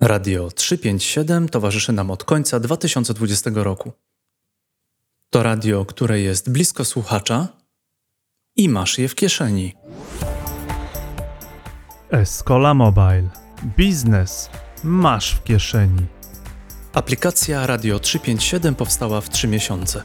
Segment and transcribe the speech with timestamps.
[0.00, 3.92] Radio 357 towarzyszy nam od końca 2020 roku.
[5.30, 7.48] To radio, które jest blisko słuchacza
[8.56, 9.74] i masz je w kieszeni.
[12.10, 13.28] Escola Mobile.
[13.76, 14.50] Biznes
[14.84, 16.06] masz w kieszeni.
[16.92, 20.02] Aplikacja Radio 357 powstała w 3 miesiące.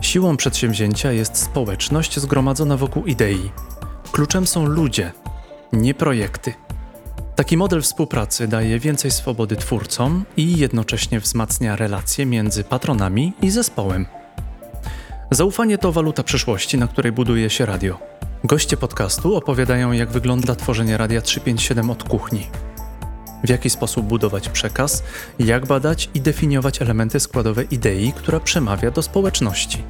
[0.00, 3.52] Siłą przedsięwzięcia jest społeczność zgromadzona wokół idei.
[4.12, 5.12] Kluczem są ludzie,
[5.72, 6.54] nie projekty.
[7.36, 14.06] Taki model współpracy daje więcej swobody twórcom i jednocześnie wzmacnia relacje między patronami i zespołem.
[15.30, 17.98] Zaufanie to waluta przyszłości, na której buduje się radio.
[18.44, 22.46] Goście podcastu opowiadają, jak wygląda tworzenie Radia 357 od kuchni.
[23.44, 25.02] W jaki sposób budować przekaz,
[25.38, 29.82] jak badać i definiować elementy składowe idei, która przemawia do społeczności.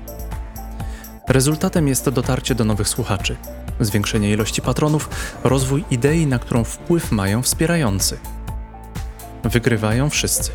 [1.28, 3.37] Rezultatem jest dotarcie do nowych słuchaczy,
[3.80, 5.09] zwiększenie ilości patronów,
[5.45, 8.19] rozwój idei, na którą wpływ mają wspierający.
[9.45, 10.50] Wygrywają wszyscy: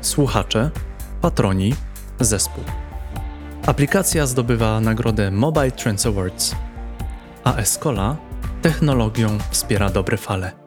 [0.00, 0.70] słuchacze,
[1.20, 1.74] patroni,
[2.20, 2.64] zespół.
[3.66, 6.54] Aplikacja zdobywa nagrodę Mobile Trends Awards,
[7.44, 8.16] a Escola
[8.62, 10.65] technologią wspiera dobre fale.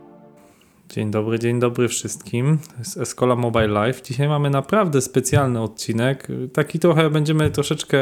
[0.89, 4.01] Dzień dobry, dzień dobry wszystkim z Escola Mobile Live.
[4.01, 6.27] Dzisiaj mamy naprawdę specjalny odcinek.
[6.53, 7.97] Taki trochę będziemy troszeczkę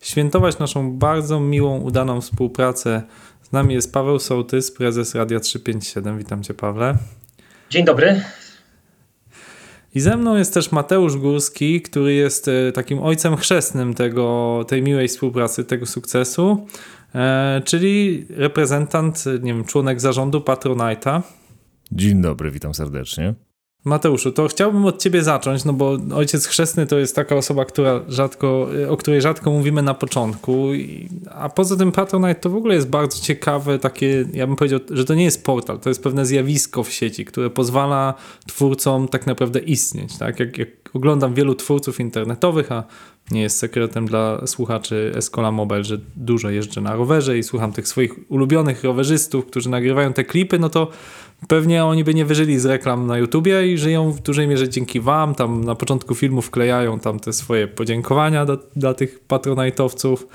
[0.00, 3.02] świętować naszą bardzo miłą, udaną współpracę.
[3.42, 6.18] Z nami jest Paweł Sołtys, prezes Radia 357.
[6.18, 6.98] Witam Cię, Pawle.
[7.70, 8.20] Dzień dobry.
[9.94, 14.82] I ze mną jest też Mateusz Górski, który jest e, takim ojcem chrzestnym tego, tej
[14.82, 16.66] miłej współpracy, tego sukcesu,
[17.14, 21.22] e, czyli reprezentant, nie wiem, członek zarządu Patronite'a.
[21.94, 23.34] Dzień dobry, witam serdecznie.
[23.84, 28.00] Mateuszu, to chciałbym od ciebie zacząć, no bo ojciec chrzestny to jest taka osoba, która
[28.08, 30.68] rzadko, o której rzadko mówimy na początku,
[31.30, 35.04] a poza tym Patronite to w ogóle jest bardzo ciekawe takie, ja bym powiedział, że
[35.04, 38.14] to nie jest portal, to jest pewne zjawisko w sieci, które pozwala
[38.46, 40.40] twórcom tak naprawdę istnieć, tak?
[40.40, 42.84] Jak, jak oglądam wielu twórców internetowych, a
[43.30, 47.88] nie jest sekretem dla słuchaczy Escola Mobile, że dużo jeżdżę na rowerze i słucham tych
[47.88, 50.90] swoich ulubionych rowerzystów, którzy nagrywają te klipy, no to
[51.48, 55.00] pewnie oni by nie wyżyli z reklam na YouTubie i żyją w dużej mierze dzięki
[55.00, 55.34] wam.
[55.34, 60.26] Tam na początku filmu wklejają tam te swoje podziękowania do, dla tych patronajtowców.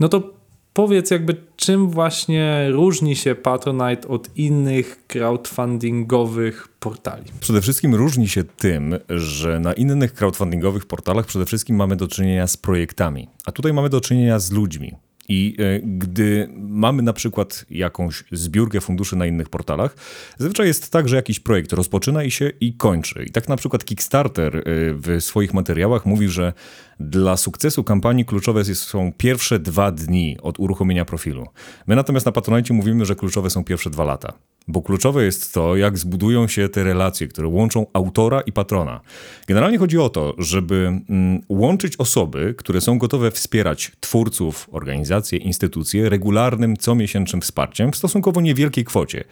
[0.00, 0.38] No to
[0.72, 7.24] powiedz jakby czym właśnie różni się Patronite od innych crowdfundingowych portali?
[7.40, 12.46] Przede wszystkim różni się tym, że na innych crowdfundingowych portalach przede wszystkim mamy do czynienia
[12.46, 14.94] z projektami, a tutaj mamy do czynienia z ludźmi.
[15.28, 19.96] I e, gdy mamy na przykład jakąś zbiórkę funduszy na innych portalach,
[20.38, 23.24] zazwyczaj jest tak, że jakiś projekt rozpoczyna się i kończy.
[23.24, 24.62] I tak na przykład Kickstarter e,
[24.94, 26.52] w swoich materiałach mówi, że
[27.00, 31.46] dla sukcesu kampanii kluczowe są pierwsze dwa dni od uruchomienia profilu.
[31.86, 34.32] My natomiast na Patronite mówimy, że kluczowe są pierwsze dwa lata.
[34.68, 39.00] Bo kluczowe jest to, jak zbudują się te relacje, które łączą autora i patrona.
[39.46, 46.08] Generalnie chodzi o to, żeby mm, łączyć osoby, które są gotowe wspierać twórców, organizacje, instytucje
[46.08, 49.24] regularnym, comiesięcznym wsparciem w stosunkowo niewielkiej kwocie.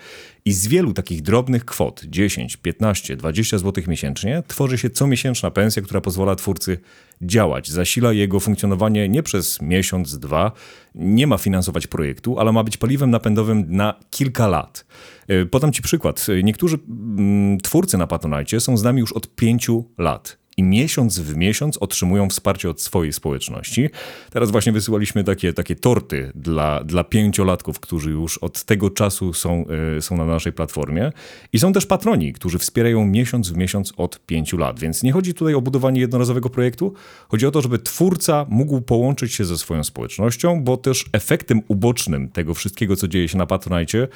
[0.45, 5.83] I z wielu takich drobnych kwot, 10, 15, 20 zł miesięcznie, tworzy się comiesięczna pensja,
[5.83, 6.79] która pozwala twórcy
[7.23, 7.71] działać.
[7.71, 10.53] Zasila jego funkcjonowanie nie przez miesiąc, dwa,
[10.95, 14.87] nie ma finansować projektu, ale ma być paliwem napędowym na kilka lat.
[15.29, 16.27] E, podam Ci przykład.
[16.43, 21.37] Niektórzy mm, twórcy na Patronite są z nami już od pięciu lat i miesiąc w
[21.37, 23.89] miesiąc otrzymują wsparcie od swojej społeczności.
[24.31, 29.65] Teraz właśnie wysyłaliśmy takie, takie torty dla, dla pięciolatków, którzy już od tego czasu są,
[29.99, 31.13] y, są na naszej platformie.
[31.53, 34.81] I są też patroni, którzy wspierają miesiąc w miesiąc od pięciu lat.
[34.81, 36.95] Więc nie chodzi tutaj o budowanie jednorazowego projektu,
[37.29, 42.29] chodzi o to, żeby twórca mógł połączyć się ze swoją społecznością, bo też efektem ubocznym
[42.29, 44.09] tego wszystkiego, co dzieje się na Patronite,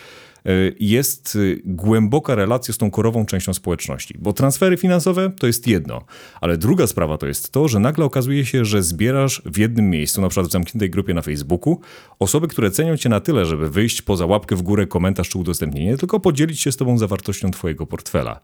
[0.81, 4.15] jest y, głęboka relacja z tą korową częścią społeczności.
[4.19, 6.05] Bo transfery finansowe to jest jedno,
[6.41, 10.21] ale druga sprawa to jest to, że nagle okazuje się, że zbierasz w jednym miejscu,
[10.21, 11.81] na przykład w zamkniętej grupie na Facebooku,
[12.19, 15.97] osoby, które cenią cię na tyle, żeby wyjść poza łapkę w górę, komentarz czy udostępnienie,
[15.97, 18.41] tylko podzielić się z tobą zawartością twojego portfela.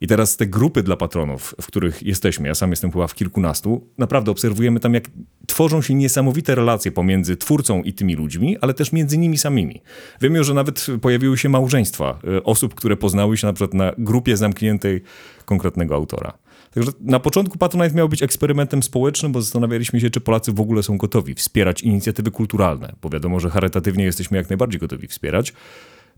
[0.00, 3.86] I teraz te grupy dla patronów, w których jesteśmy, ja sam jestem chyba w kilkunastu,
[3.98, 5.04] naprawdę obserwujemy tam, jak
[5.46, 9.82] tworzą się niesamowite relacje pomiędzy twórcą i tymi ludźmi, ale też między nimi samymi.
[10.20, 14.36] Wiemy, że nawet pojawiły się małżeństwa e, osób, które poznały się na przykład na grupie
[14.36, 15.02] zamkniętej
[15.44, 16.38] konkretnego autora.
[16.74, 20.82] Także na początku Patronite miał być eksperymentem społecznym, bo zastanawialiśmy się, czy Polacy w ogóle
[20.82, 25.52] są gotowi wspierać inicjatywy kulturalne, bo wiadomo, że charytatywnie jesteśmy jak najbardziej gotowi wspierać.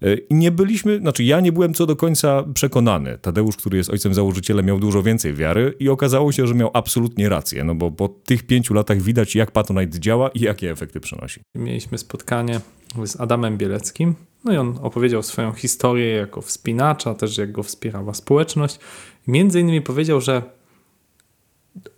[0.03, 3.19] E, I nie byliśmy, znaczy ja nie byłem co do końca przekonany.
[3.19, 7.29] Tadeusz, który jest ojcem założycielem, miał dużo więcej wiary i okazało się, że miał absolutnie
[7.29, 11.41] rację, no bo po tych pięciu latach widać, jak Patronite działa i jakie efekty przynosi.
[11.55, 12.61] Mieliśmy spotkanie
[13.05, 14.15] z Adamem Bieleckim.
[14.45, 18.79] No i on opowiedział swoją historię jako wspinacza, też jak go wspierała społeczność.
[19.27, 20.43] Między innymi powiedział, że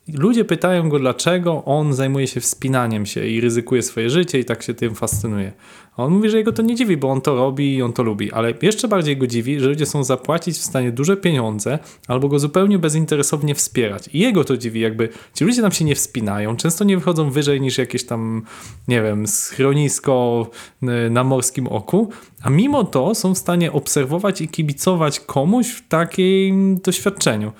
[0.08, 4.62] ludzie pytają go, dlaczego on zajmuje się wspinaniem się i ryzykuje swoje życie i tak
[4.62, 5.52] się tym fascynuje.
[5.96, 8.02] A on mówi, że jego to nie dziwi, bo on to robi i on to
[8.02, 11.78] lubi, ale jeszcze bardziej go dziwi, że ludzie są zapłacić w stanie duże pieniądze
[12.08, 14.08] albo go zupełnie bezinteresownie wspierać.
[14.12, 17.60] I jego to dziwi, jakby ci ludzie tam się nie wspinają, często nie wychodzą wyżej
[17.60, 18.42] niż jakieś tam,
[18.88, 20.46] nie wiem, schronisko
[21.10, 22.10] na morskim oku,
[22.42, 27.52] a mimo to są w stanie obserwować i kibicować komuś w takim doświadczeniu.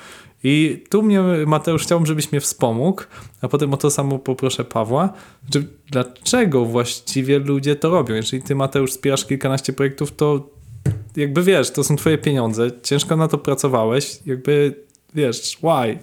[0.44, 3.02] I tu mnie, Mateusz, chciałbym, żebyś mnie wspomógł,
[3.40, 5.12] a potem o to samo poproszę Pawła.
[5.42, 8.14] Znaczy, dlaczego właściwie ludzie to robią?
[8.14, 10.50] Jeżeli ty, Mateusz, wspierasz kilkanaście projektów, to
[11.16, 15.98] jakby wiesz, to są twoje pieniądze, ciężko na to pracowałeś, jakby wiesz, why?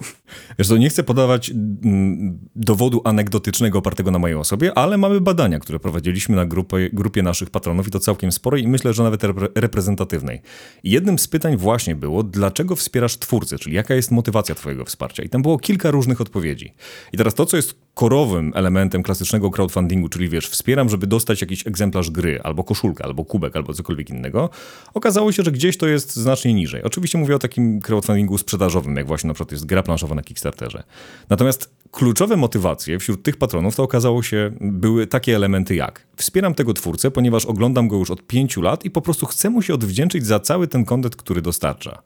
[0.64, 5.80] Co, nie chcę podawać mm, dowodu anegdotycznego opartego na mojej osobie, ale mamy badania, które
[5.80, 9.48] prowadziliśmy na grupie, grupie naszych patronów i to całkiem sporej i myślę, że nawet repre
[9.56, 10.42] reprezentatywnej.
[10.84, 15.24] Jednym z pytań właśnie było, dlaczego wspierasz twórcę, czyli jaka jest motywacja twojego wsparcia?
[15.24, 16.74] I tam było kilka różnych odpowiedzi.
[17.14, 21.68] I teraz to, co jest korowym elementem klasycznego crowdfundingu, czyli wiesz, wspieram, żeby dostać jakiś
[21.68, 24.50] egzemplarz gry, albo koszulkę, albo kubek, albo cokolwiek innego,
[24.94, 26.84] okazało się, że gdzieś to jest znacznie niżej.
[26.84, 30.84] Oczywiście mówię o takim crowdfundingu sprzedażowym, jak właśnie na przykład jest gra planszowa na Kickstarterze.
[31.30, 36.74] Natomiast kluczowe motywacje wśród tych patronów to okazało się, były takie elementy jak wspieram tego
[36.74, 40.26] twórcę, ponieważ oglądam go już od pięciu lat i po prostu chcę mu się odwdzięczyć
[40.26, 42.02] za cały ten kontent, który dostarcza.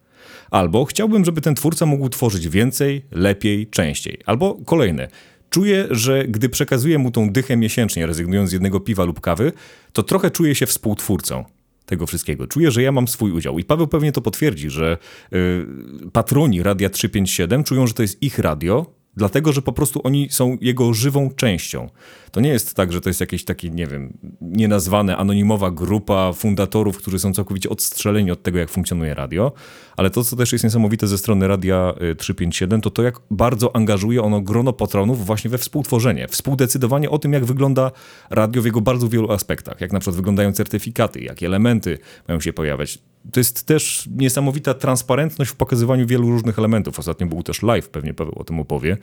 [0.51, 4.19] Albo chciałbym, żeby ten twórca mógł tworzyć więcej, lepiej, częściej.
[4.25, 5.07] Albo kolejne.
[5.49, 9.51] Czuję, że gdy przekazuję mu tą dychę miesięcznie, rezygnując z jednego piwa lub kawy,
[9.93, 11.45] to trochę czuję się współtwórcą
[11.85, 12.47] tego wszystkiego.
[12.47, 13.59] Czuję, że ja mam swój udział.
[13.59, 14.97] I Paweł pewnie to potwierdzi, że
[15.33, 15.65] y,
[16.13, 18.85] patroni Radia 357 czują, że to jest ich radio,
[19.15, 21.89] dlatego że po prostu oni są jego żywą częścią.
[22.35, 26.97] To nie jest tak, że to jest jakieś takie, nie wiem, nienazwane, anonimowa grupa fundatorów,
[26.97, 29.51] którzy są całkowicie odstrzeleni od tego, jak funkcjonuje radio,
[29.97, 34.21] ale to, co też jest niesamowite ze strony Radia 357, to to, jak bardzo angażuje
[34.21, 37.91] ono grono patronów właśnie we współtworzenie, współdecydowanie o tym, jak wygląda
[38.29, 41.97] radio w jego bardzo wielu aspektach, jak na przykład wyglądają certyfikaty, jakie elementy
[42.27, 42.99] mają się pojawiać.
[43.31, 46.99] To jest też niesamowita transparentność w pokazywaniu wielu różnych elementów.
[46.99, 48.97] Ostatnio był też live, pewnie Paweł o tym opowie,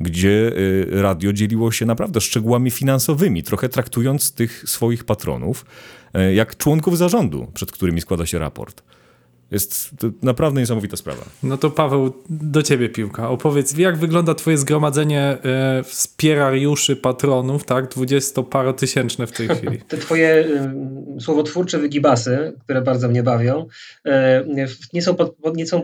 [0.00, 0.52] gdzie
[0.90, 5.66] radio dzieliło się naprawdę szczegółami finansowymi, trochę traktując tych swoich patronów
[6.34, 8.82] jak członków zarządu, przed którymi składa się raport.
[9.50, 11.24] Jest to naprawdę niesamowita sprawa.
[11.42, 13.30] No to Paweł, do ciebie piłka.
[13.30, 17.88] Opowiedz, jak wygląda twoje zgromadzenie e, wspierariuszy, patronów, tak?
[17.88, 19.78] Dwudziestoparotysięczne w tej chwili.
[19.88, 20.46] Te twoje
[21.16, 23.66] y, słowotwórcze wygibasy, które bardzo mnie bawią,
[24.06, 24.10] y,
[24.92, 25.82] nie, są pod, nie są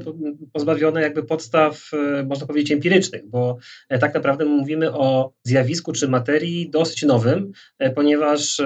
[0.52, 1.90] pozbawione jakby podstaw,
[2.20, 3.58] y, można powiedzieć, empirycznych, bo
[3.94, 7.52] y, tak naprawdę mówimy o zjawisku czy materii dosyć nowym,
[7.82, 8.60] y, ponieważ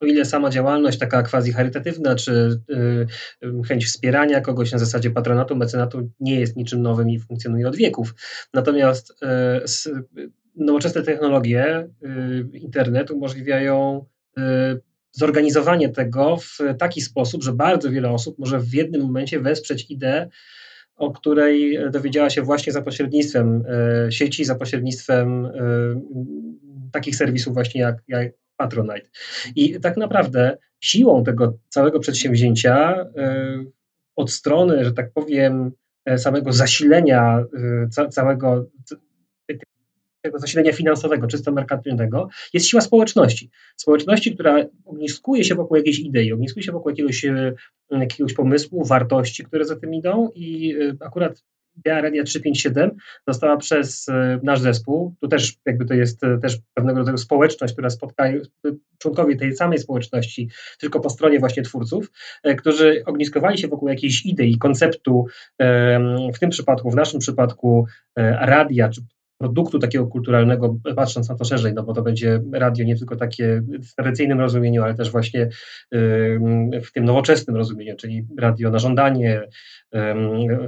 [0.00, 2.60] o ile sama działalność taka quasi charytatywna, czy
[3.68, 7.76] chęć wspierania wspierania kogoś na zasadzie patronatu, mecenatu nie jest niczym nowym i funkcjonuje od
[7.76, 8.14] wieków.
[8.54, 9.60] Natomiast e,
[10.56, 11.88] nowoczesne technologie, e,
[12.52, 14.04] internet umożliwiają
[14.38, 14.76] e,
[15.12, 20.28] zorganizowanie tego w taki sposób, że bardzo wiele osób może w jednym momencie wesprzeć ideę,
[20.96, 23.64] o której dowiedziała się właśnie za pośrednictwem
[24.10, 25.48] sieci, za pośrednictwem
[26.92, 29.08] takich serwisów właśnie jak, jak Patronite.
[29.56, 33.06] I tak naprawdę siłą tego całego przedsięwzięcia
[34.16, 35.72] od strony, że tak powiem,
[36.04, 37.44] e, samego zasilenia
[37.98, 38.66] e, całego
[40.24, 43.50] tego zasilenia finansowego, czysto merkantylnego, jest siła społeczności.
[43.76, 47.54] Społeczności, która ogniskuje się wokół jakiejś idei, ogniskuje się wokół jakiegoś, e,
[47.90, 51.42] jakiegoś pomysłu, wartości, które za tym idą i akurat
[51.76, 52.90] idea Radia 357
[53.28, 57.72] została przez e, nasz zespół, tu też jakby to jest e, też pewnego rodzaju społeczność,
[57.72, 58.40] która spotkają
[58.98, 60.48] członkowie tej samej społeczności,
[60.80, 62.12] tylko po stronie właśnie twórców,
[62.42, 65.26] e, którzy ogniskowali się wokół jakiejś idei, konceptu,
[66.34, 67.86] w tym przypadku, w naszym przypadku
[68.16, 69.00] radia, czy
[69.38, 73.62] produktu takiego kulturalnego, patrząc na to szerzej, no bo to będzie radio nie tylko takie
[73.90, 75.48] w tradycyjnym rozumieniu, ale też właśnie
[76.84, 79.42] w tym nowoczesnym rozumieniu, czyli radio na żądanie,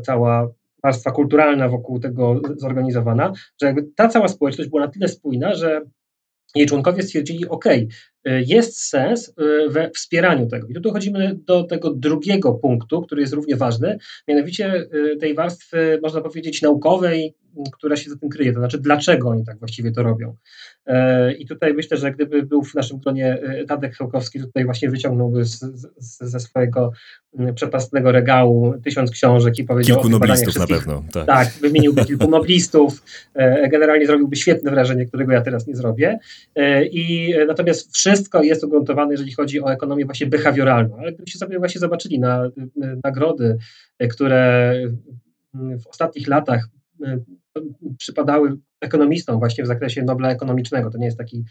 [0.02, 0.48] cała
[0.84, 5.80] warstwa kulturalna wokół tego zorganizowana, że ta cała społeczność była na tyle spójna, że
[6.54, 7.64] jej członkowie stwierdzili, OK,
[8.24, 10.66] jest sens y, we wspieraniu tego.
[10.66, 15.98] I tu dochodzimy do tego drugiego punktu, który jest równie ważny, mianowicie y, tej warstwy,
[16.02, 17.34] można powiedzieć, naukowej,
[17.72, 20.36] która się za tym kryje, to znaczy dlaczego oni tak właściwie to robią.
[20.86, 24.90] E, I tutaj myślę, że gdyby był w naszym gronie e, Tadek Chełkowski, tutaj właśnie
[24.90, 25.58] wyciągnąłby z,
[25.96, 26.92] z, ze swojego
[27.54, 31.04] przepastnego regału tysiąc książek i powiedział Kilku noblistów na pewno.
[31.12, 31.26] Tak.
[31.26, 33.02] tak, wymieniłby kilku noblistów,
[33.34, 36.18] e, generalnie zrobiłby świetne wrażenie, którego ja teraz nie zrobię.
[36.90, 41.58] I natomiast wszyscy wszystko jest ugruntowane, jeżeli chodzi o ekonomię właśnie behawioralną, ale gdybyście sobie
[41.58, 43.56] właśnie zobaczyli na, na nagrody,
[44.10, 44.74] które
[45.54, 46.68] w ostatnich latach
[47.98, 50.90] przypadały ekonomistom właśnie w zakresie Nobla ekonomicznego.
[50.90, 51.44] To nie jest taki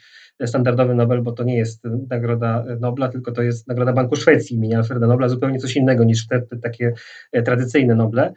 [0.46, 4.78] standardowy Nobel, bo to nie jest nagroda Nobla, tylko to jest nagroda Banku Szwecji imienia
[4.78, 6.94] Alfreda Nobla, zupełnie coś innego niż te, te takie
[7.46, 8.34] tradycyjne Noble.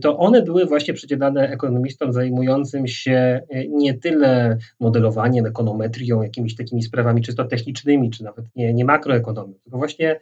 [0.00, 7.22] To one były właśnie przydzielane ekonomistom zajmującym się nie tyle modelowaniem, ekonometrią, jakimiś takimi sprawami
[7.22, 10.20] czysto technicznymi, czy nawet nie, nie makroekonomią, tylko właśnie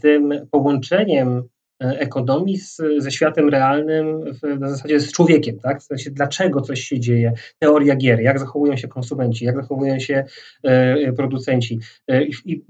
[0.00, 1.42] tym połączeniem
[1.80, 5.80] ekonomii z, ze światem realnym, w, na zasadzie z człowiekiem, tak?
[5.80, 10.24] W sensie, dlaczego coś się dzieje, teoria gier, jak zachowują się konsumenci, jak zachowują się
[10.62, 11.78] e, producenci.
[12.08, 12.64] E, I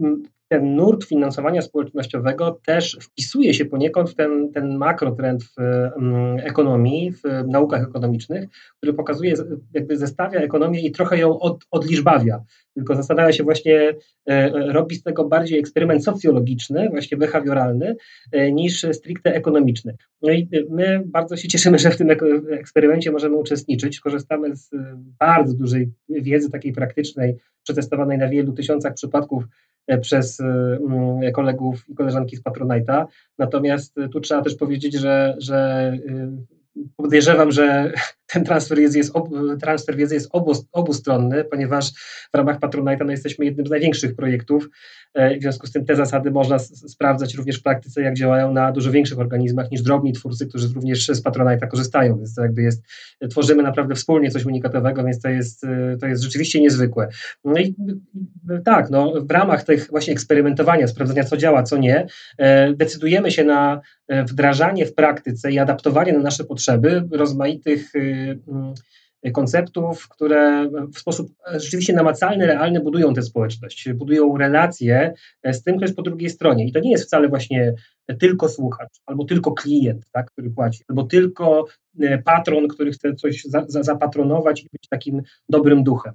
[0.49, 7.12] ten nurt finansowania społecznościowego też wpisuje się poniekąd w ten, ten makrotrend w um, ekonomii,
[7.12, 9.35] w naukach ekonomicznych, który pokazuje,
[9.75, 12.45] jakby zestawia ekonomię i trochę ją od, odliczbawia.
[12.75, 13.95] Tylko zastanawia się właśnie,
[14.26, 17.97] e, robi z tego bardziej eksperyment socjologiczny, właśnie behawioralny,
[18.33, 19.97] e, niż stricte ekonomiczny.
[20.23, 22.09] No i my bardzo się cieszymy, że w tym
[22.50, 24.00] eksperymencie możemy uczestniczyć.
[24.00, 24.71] Korzystamy z
[25.19, 31.95] bardzo dużej wiedzy takiej praktycznej, przetestowanej na wielu tysiącach przypadków E, przez e, kolegów i
[31.95, 33.07] koleżanki z Patronite'a.
[33.38, 35.92] Natomiast tu trzeba też powiedzieć, że, że
[36.97, 37.92] podejrzewam, że
[38.32, 39.12] ten transfer wiedzy jest,
[39.61, 41.90] transfer wiedzy jest obu, obustronny, ponieważ
[42.35, 44.68] w ramach Patronite'a no, jesteśmy jednym z największych projektów.
[45.14, 48.73] E, w związku z tym te zasady można sprawdzać również w praktyce, jak działają na
[48.73, 52.16] dużo większych organizmach niż drobni twórcy, którzy również z Patronite'a korzystają.
[52.16, 52.82] Więc to jakby jest,
[53.30, 57.08] tworzymy naprawdę wspólnie coś unikatowego, więc to jest, e, to jest rzeczywiście niezwykłe.
[57.44, 57.75] No i
[58.64, 62.06] tak, no, w ramach tych właśnie eksperymentowania, sprawdzania, co działa, co nie,
[62.38, 67.92] e, decydujemy się na wdrażanie w praktyce i adaptowanie na nasze potrzeby rozmaitych
[69.33, 75.15] konceptów, które w sposób rzeczywiście namacalny, realny budują tę społeczność, budują relacje
[75.53, 76.67] z tym, kto jest po drugiej stronie.
[76.67, 77.75] I to nie jest wcale właśnie
[78.21, 81.65] tylko słuchacz, albo tylko klient, tak, który płaci, albo tylko
[82.01, 86.13] e, patron, który chce coś za, za, zapatronować i być takim dobrym duchem.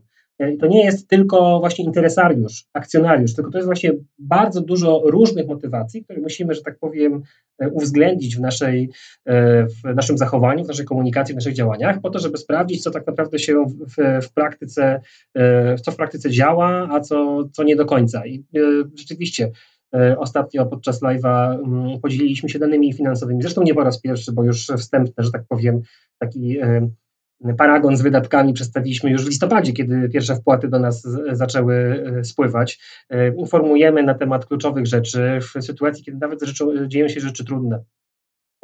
[0.51, 5.47] I to nie jest tylko właśnie interesariusz, akcjonariusz, tylko to jest właśnie bardzo dużo różnych
[5.47, 7.21] motywacji, które musimy, że tak powiem,
[7.59, 8.89] e, uwzględnić w, naszej,
[9.25, 12.91] e, w naszym zachowaniu, w naszej komunikacji, w naszych działaniach, po to, żeby sprawdzić, co
[12.91, 15.01] tak naprawdę się w, w praktyce,
[15.35, 18.25] e, co w praktyce działa, a co, co nie do końca.
[18.25, 18.43] I
[18.95, 19.51] rzeczywiście
[20.17, 24.67] Ostatnio podczas live'a mm, podzieliliśmy się danymi finansowymi, zresztą nie po raz pierwszy, bo już
[24.77, 25.81] wstępne, że tak powiem,
[26.19, 26.57] taki
[27.57, 31.75] paragon z wydatkami przedstawiliśmy już w listopadzie, kiedy pierwsze wpłaty do nas zaczęły
[32.19, 32.79] e, spływać.
[33.09, 37.83] E, informujemy na temat kluczowych rzeczy w sytuacji, kiedy nawet rzeczy, dzieją się rzeczy trudne.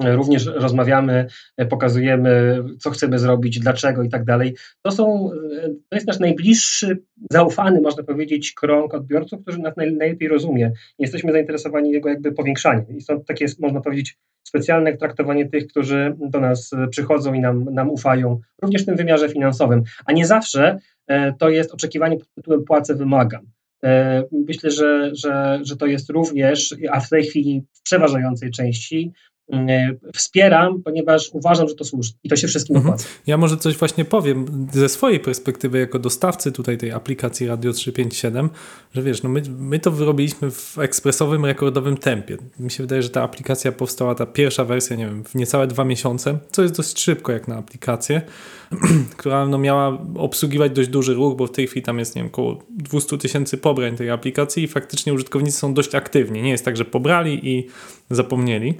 [0.03, 1.27] E, również rozmawiamy,
[1.69, 4.55] pokazujemy, co chcemy zrobić, dlaczego i tak dalej.
[4.81, 5.31] To są,
[5.89, 6.97] to jest nasz najbliższy,
[7.31, 10.71] zaufany, można powiedzieć, krąg odbiorców, który nas najlepiej rozumie.
[10.99, 12.97] Jesteśmy zainteresowani jego jakby powiększaniem.
[12.97, 17.63] I są takie, można powiedzieć, specjalne traktowanie tych, którzy do nas e, przychodzą i nam,
[17.63, 19.83] nam ufają, również w tym wymiarze finansowym.
[20.05, 23.41] A nie zawsze e, to jest oczekiwanie pod tytułem płacę, wymagam.
[23.83, 29.13] E, myślę, że, że, że to jest również, a w tej chwili w przeważającej części,
[29.13, 29.28] E,
[30.15, 32.93] wspieram, ponieważ uważam, że to słuszne i to się wszystkim mhm.
[32.93, 33.09] opłaca.
[33.27, 38.49] Ja może coś właśnie powiem ze swojej perspektywy jako dostawcy tutaj tej aplikacji Radio 357,
[38.93, 42.37] że wiesz, no my, my to wyrobiliśmy w ekspresowym, rekordowym tempie.
[42.59, 45.85] Mi się wydaje, że ta aplikacja powstała, ta pierwsza wersja, nie wiem, w niecałe dwa
[45.85, 48.21] miesiące, co jest dość szybko jak na aplikację,
[49.17, 52.31] która no miała obsługiwać dość duży ruch, bo w tej chwili tam jest, nie wiem,
[52.31, 56.41] około 200 tysięcy pobrań tej aplikacji i faktycznie użytkownicy są dość aktywni.
[56.41, 57.67] Nie jest tak, że pobrali i
[58.09, 58.73] zapomnieli.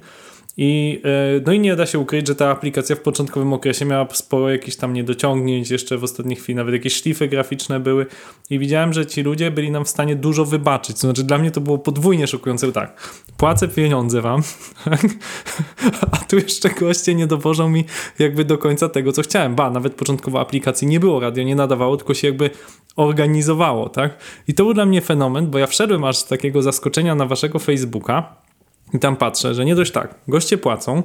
[0.62, 4.08] I, e, no i nie da się ukryć, że ta aplikacja w początkowym okresie miała
[4.12, 8.06] sporo jakichś tam niedociągnięć, jeszcze w ostatniej chwili nawet jakieś szlify graficzne były
[8.50, 10.96] i widziałem, że ci ludzie byli nam w stanie dużo wybaczyć.
[10.96, 12.72] To znaczy dla mnie to było podwójnie szokujące.
[12.72, 14.42] Tak, płacę pieniądze wam,
[16.12, 17.84] a tu jeszcze goście nie dowożą mi
[18.18, 19.54] jakby do końca tego, co chciałem.
[19.54, 22.50] Ba, nawet początkowo aplikacji nie było, radio nie nadawało, tylko się jakby
[22.96, 24.18] organizowało, tak?
[24.48, 27.58] I to był dla mnie fenomen, bo ja wszedłem aż z takiego zaskoczenia na waszego
[27.58, 28.49] Facebooka,
[28.94, 31.02] i tam patrzę, że nie dość tak, goście płacą,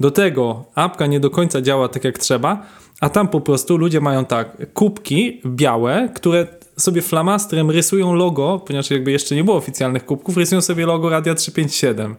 [0.00, 2.66] do tego apka nie do końca działa tak jak trzeba,
[3.00, 8.90] a tam po prostu ludzie mają tak, kubki białe, które sobie flamastrem rysują logo, ponieważ
[8.90, 12.16] jakby jeszcze nie było oficjalnych kubków, rysują sobie logo Radia 357.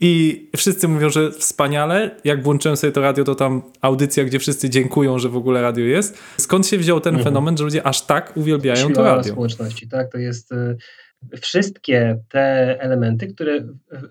[0.00, 2.10] I wszyscy mówią, że wspaniale.
[2.24, 5.84] Jak włączyłem sobie to radio, to tam audycja, gdzie wszyscy dziękują, że w ogóle radio
[5.84, 6.18] jest.
[6.38, 7.24] Skąd się wziął ten mhm.
[7.24, 9.32] fenomen, że ludzie aż tak uwielbiają Siła to radio?
[9.32, 10.12] społeczności, tak?
[10.12, 10.76] To jest y,
[11.40, 12.40] wszystkie te
[12.80, 13.68] elementy, które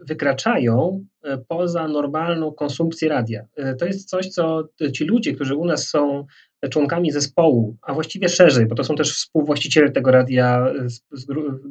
[0.07, 3.45] wykraczają e, poza normalną konsumpcję radia.
[3.55, 6.25] E, To jest coś, co ci ludzie, którzy u nas są
[6.69, 10.67] członkami zespołu, a właściwie szerzej, bo to są też współwłaściciele tego radia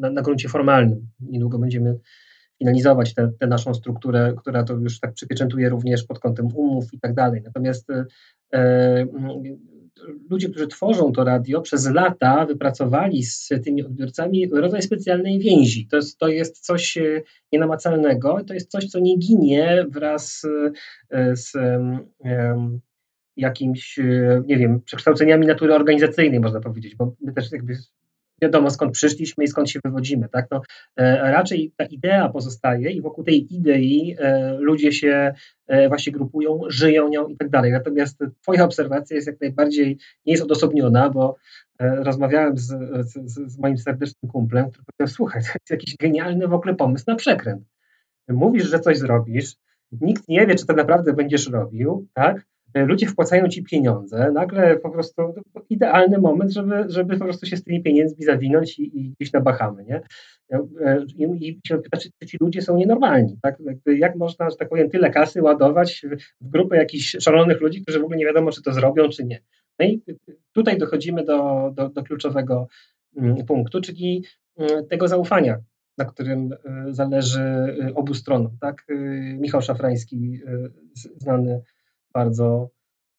[0.01, 1.09] e, na, gruncie formalnym.
[1.21, 1.99] Niedługo będziemy
[2.59, 7.15] finalizować tę naszą strukturę, która to już tak przypieczętuje również pod kątem umów i tak
[7.15, 7.43] dalej.
[7.45, 7.89] Natomiast
[10.31, 15.87] ludzie, którzy tworzą to radio, przez lata wypracowali z tymi odbiorcami rodzaj specjalnej więzi.
[15.87, 20.43] To jest, to jest coś e, nienamacalnego, to jest coś, co nie ginie wraz
[21.11, 21.53] e, z
[23.37, 27.77] jakimś, e, nie wiem, przekształceniami natury organizacyjnej, można powiedzieć, bo my też jakby
[28.43, 30.47] wiadomo skąd przyszliśmy i skąd się wywodzimy, tak?
[30.51, 30.63] No,
[30.97, 35.35] e, raczej ta idea pozostaje i wokół tej idei e, ludzie się
[35.67, 37.73] e, właśnie grupują, żyją nią i tak dalej.
[37.73, 41.37] Natomiast twoja obserwacja jest jak najbardziej, nie jest odosobniona, bo
[41.79, 42.67] rozmawiałem z,
[43.07, 47.05] z, z moim serdecznym kumplem, który powiedział, słuchaj, to jest jakiś genialny w ogóle pomysł
[47.07, 47.63] na przekręt.
[48.29, 49.57] Mówisz, że coś zrobisz,
[49.93, 52.47] nikt nie wie, czy to naprawdę będziesz robił, tak?
[52.75, 55.35] E, Ludzie wpłacają ci pieniądze, nagle po prostu
[55.71, 59.41] idealny moment, żeby, żeby po prostu się z tymi pieniędzmi zawinąć i, i gdzieś na
[59.41, 60.01] Bahamy, nie?
[60.51, 63.59] E, I, i się pyta, czy, czy ci ludzie są nienormalni, tak?
[63.87, 66.03] Jak można, że tak powiem, tyle kasy ładować
[66.41, 69.41] w, grupę jakichś szalonych ludzi, którzy w ogóle nie wiadomo, czy to zrobią, czy nie.
[69.79, 70.03] No i
[70.53, 72.69] tutaj dochodzimy do, do, do kluczowego
[73.17, 74.25] mm, punktu, czyli
[74.57, 75.59] mm, tego zaufania,
[75.99, 77.43] na którym e, zależy
[77.95, 78.57] obu stronom.
[78.61, 78.87] Tak?
[79.39, 80.41] Michał Szafrański,
[81.17, 81.61] znany
[82.15, 82.71] bardzo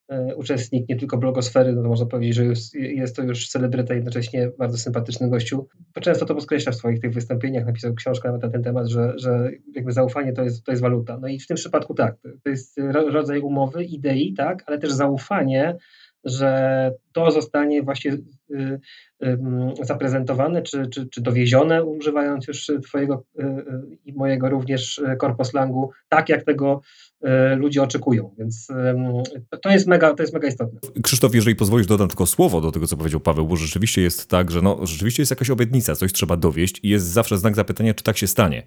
[0.09, 3.93] e, uczestnik nie tylko blogosfery, no to można powiedzieć, że już, jest to już celebryta,
[3.93, 5.67] jednocześnie bardzo sympatyczny gościu.
[5.93, 9.13] To często to podkreśla w swoich tych wystąpieniach, napisał książkę nawet na ten temat, że,
[9.15, 11.17] że jakby zaufanie to jest, to jest waluta.
[11.17, 14.91] No i w tym przypadku tak, to jest ro- rodzaj umowy, idei, tak, ale też
[14.91, 15.77] zaufanie,
[16.23, 18.11] że to zostanie właśnie
[18.51, 18.79] y,
[19.23, 25.15] ym, zaprezentowane czy, czy, czy dowiezione, używając już Twojego y, y, i mojego również y,
[25.19, 26.81] korposlangu, tak jak tego
[27.25, 28.35] y, ludzie oczekują.
[28.37, 28.67] Więc
[29.61, 30.79] to- jest mega, to jest mega istotne.
[31.03, 34.51] Krzysztof, jeżeli pozwolisz, dodam tylko słowo do tego, co powiedział Paweł, bo rzeczywiście jest tak,
[34.51, 38.03] że no, rzeczywiście jest jakaś obietnica, coś trzeba dowieść i jest zawsze znak zapytania, czy
[38.03, 38.63] tak się stanie.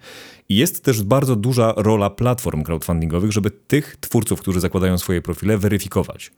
[0.48, 5.58] I jest też bardzo duża rola platform crowdfundingowych, żeby tych twórców, którzy zakładają swoje profile,
[5.58, 6.32] weryfikować.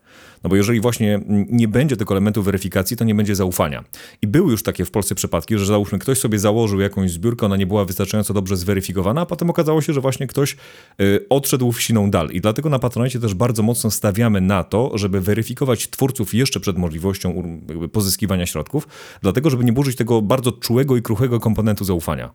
[0.44, 3.84] No bo jeżeli właśnie nie będzie tego elementu weryfikacji, to nie będzie zaufania.
[4.22, 7.56] I były już takie w Polsce przypadki, że załóżmy ktoś sobie założył jakąś zbiórkę, ona
[7.56, 10.56] nie była wystarczająco dobrze zweryfikowana, a potem okazało się, że właśnie ktoś
[11.00, 12.30] y, odszedł w siną dal.
[12.30, 16.78] I dlatego na Patronite też bardzo mocno stawiamy na to, żeby weryfikować twórców jeszcze przed
[16.78, 17.60] możliwością
[17.92, 18.88] pozyskiwania środków,
[19.22, 22.30] dlatego żeby nie burzyć tego bardzo czułego i kruchego komponentu zaufania.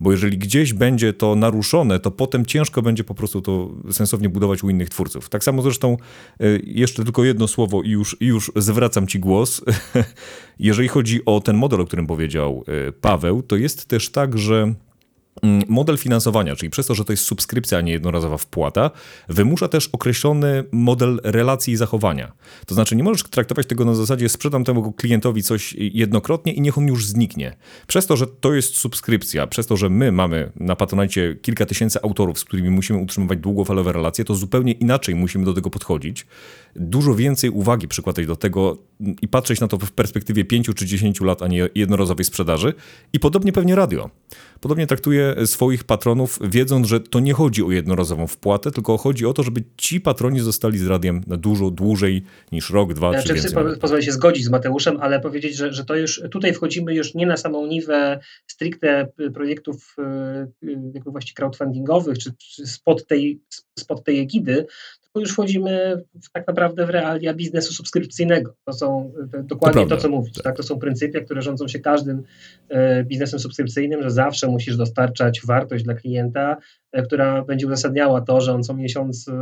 [0.00, 4.64] Bo jeżeli gdzieś będzie to naruszone, to potem ciężko będzie po prostu to sensownie budować
[4.64, 5.28] u innych twórców.
[5.28, 5.96] Tak samo zresztą
[6.42, 9.64] y, jeszcze tylko jedno słowo i już, już zwracam ci głos.
[10.58, 14.74] Jeżeli chodzi o ten model, o którym powiedział y, Paweł, to jest też tak, że
[15.68, 18.90] Model finansowania, czyli przez to, że to jest subskrypcja, a nie jednorazowa wpłata,
[19.28, 22.32] wymusza też określony model relacji i zachowania.
[22.66, 26.78] To znaczy, nie możesz traktować tego na zasadzie sprzedam temu klientowi coś jednokrotnie i niech
[26.78, 27.56] on już zniknie.
[27.86, 32.02] Przez to, że to jest subskrypcja, przez to, że my mamy na Patronite kilka tysięcy
[32.02, 36.26] autorów, z którymi musimy utrzymywać długofalowe relacje, to zupełnie inaczej musimy do tego podchodzić.
[36.76, 38.78] Dużo więcej uwagi przykładać do tego
[39.22, 42.74] i patrzeć na to w perspektywie 5 czy 10 lat, a nie jednorazowej sprzedaży.
[43.12, 44.10] I podobnie pewnie radio.
[44.62, 49.32] Podobnie traktuje swoich patronów, wiedząc, że to nie chodzi o jednorazową wpłatę, tylko chodzi o
[49.32, 52.22] to, żeby ci patroni zostali z radiem na dużo dłużej
[52.52, 53.52] niż rok, dwa Ja czy więcej.
[53.52, 57.14] po, pozwolę się zgodzić z Mateuszem, ale powiedzieć, że, że to już tutaj wchodzimy już
[57.14, 60.02] nie na samą niwę stricte y, projektów y,
[60.68, 63.40] y, jakby właśnie crowdfundingowych, czy, czy spod, tej,
[63.78, 64.66] spod tej egidy,
[65.12, 68.54] tylko już wchodzimy w, tak naprawdę w realia biznesu subskrypcyjnego.
[68.64, 70.32] To są to, dokładnie to, prawda, co mówisz.
[70.32, 70.56] Tak.
[70.56, 72.22] To są pryncypia, które rządzą się każdym
[72.68, 76.56] e, biznesem subskrypcyjnym, że zawsze musisz dostarczać wartość dla klienta,
[77.04, 79.32] która będzie uzasadniała to, że on co miesiąc e,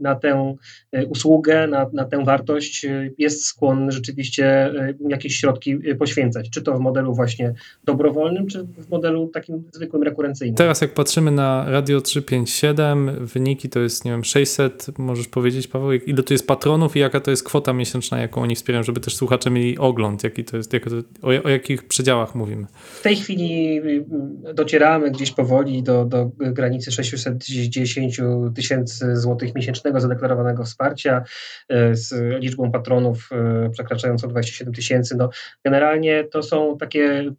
[0.00, 0.54] na tę
[0.92, 6.50] e, usługę, na, na tę wartość e, jest skłonny rzeczywiście e, jakieś środki e, poświęcać,
[6.50, 10.56] czy to w modelu właśnie dobrowolnym, czy w modelu takim zwykłym, rekurencyjnym.
[10.56, 15.92] Teraz jak patrzymy na Radio 357, wyniki to jest, nie wiem, 600, możesz powiedzieć Paweł,
[15.92, 19.00] jak- ile to jest patronów i jaka to jest kwota miesięczna, jaką oni wspierają, żeby
[19.00, 22.66] też słuchacze mieli ogląd, jaki to jest, jaka to, o, o jakich przedziałach mówimy.
[22.74, 24.04] W tej chwili y,
[24.50, 28.20] y, docieramy gdzieś powoli do, do granicy 610
[28.54, 31.24] tysięcy złotych miesięcznego zadeklarowanego wsparcia
[31.72, 33.28] y, z liczbą patronów
[33.66, 35.16] y, przekraczającą 27 tysięcy.
[35.16, 35.30] No,
[35.64, 37.32] generalnie to są takie,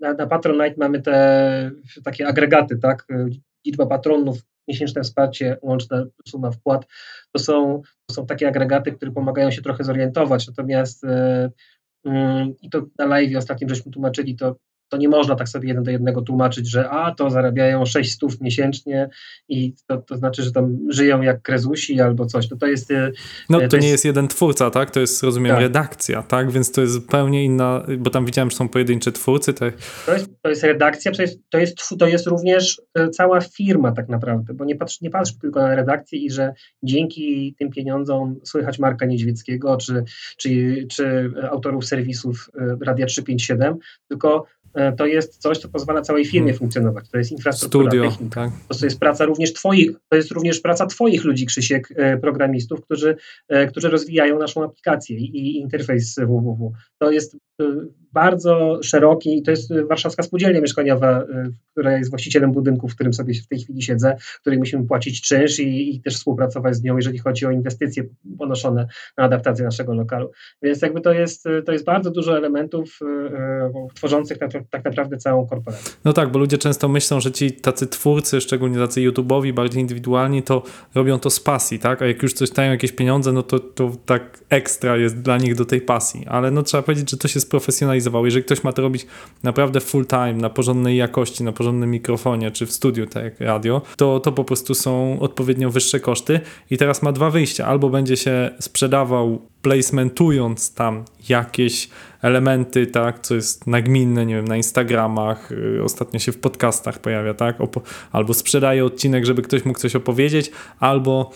[0.00, 1.70] na, na Patronite mamy te
[2.04, 3.06] takie agregaty, tak?
[3.66, 6.86] Liczba patronów, miesięczne wsparcie, łączna suma wpłat,
[7.32, 11.08] to są, to są takie agregaty, które pomagają się trochę zorientować, natomiast y,
[12.04, 14.56] Mm, I to na live ostatnim żeśmy tłumaczyli, to
[14.88, 19.08] to nie można tak sobie jeden do jednego tłumaczyć, że a to zarabiają 600 miesięcznie
[19.48, 22.50] i to, to znaczy, że tam żyją jak krezusi albo coś.
[22.50, 22.90] No to jest.
[22.90, 23.10] e,
[23.50, 24.90] No to to nie jest- jest jeden twórca, tak?
[24.90, 25.60] To jest, rozumiem, Tak.
[25.62, 26.50] redakcja, tak?
[26.50, 29.74] Więc to jest zupełnie inna, bo tam widziałem, że są pojedyncze twórcy, tak?
[30.06, 33.92] To jest, to jest redakcja, to jest, to, jest, to jest również e, cała firma
[33.92, 38.36] tak naprawdę, bo nie patrz, nie patrz tylko na redakcję i że dzięki tym pieniądzom
[38.44, 40.04] słychać Marka Niedźwieckiego czy,
[40.36, 43.76] czy, czy autorów serwisów e, Radia 357,
[44.08, 44.44] tylko
[44.98, 46.58] to jest coś, co pozwala całej firmie Hmm.
[46.58, 47.08] funkcjonować.
[47.10, 48.44] To jest infrastruktura, Studio, technika.
[48.68, 48.78] tak?
[48.78, 53.16] To jest praca również twoich, to jest również praca twoich ludzi, Krzysiek, e, programistów, którzy,
[53.48, 56.72] e, którzy rozwijają naszą aplikację i, interfejs www.
[56.98, 57.64] To jest e,
[58.12, 63.12] bardzo szeroki, to jest e, Warszawska Spółdzielnia Mieszkaniowa, e, która jest właścicielem budynku, w którym
[63.12, 66.96] sobie w tej chwili siedzę, której musimy płacić czynsz i, i też współpracować z nią,
[66.96, 68.04] jeżeli chodzi o inwestycje
[68.38, 70.30] ponoszone na adaptację naszego lokalu.
[70.62, 75.16] Więc jakby to jest, e, to jest bardzo dużo elementów e, tworzących tak, tak naprawdę
[75.16, 75.92] całą korporację.
[76.04, 80.42] No tak, bo ludzie często myślą, że ci tacy twórcy, szczególnie tacy YouTube'owi, bardziej indywidualni,
[80.42, 80.62] to
[80.94, 82.02] robią to z pasji, tak?
[82.02, 85.54] A jak już coś dają jakieś pieniądze, no to, to tak ekstra jest dla nich
[85.54, 86.26] do tej pasji.
[86.26, 87.40] Ale no trzeba powiedzieć, że to się
[87.98, 88.24] sprofesjonalizowało.
[88.24, 89.06] Jeżeli ktoś ma to robić
[89.42, 93.82] naprawdę full time, na porządnej jakości, na porządnym mikrofonie, czy w studiu, tak jak radio,
[93.96, 96.40] to, to po prostu są odpowiednio wyższe koszty.
[96.70, 97.66] I teraz ma dwa wyjścia.
[97.66, 101.88] Albo będzie się sprzedawał placementując tam jakieś
[102.22, 107.34] elementy, tak, co jest nagminne, nie wiem, na Instagramach, y, ostatnio się w podcastach pojawia,
[107.34, 107.80] tak, Opo-
[108.12, 111.30] albo sprzedaję odcinek, żeby ktoś mógł coś opowiedzieć, albo,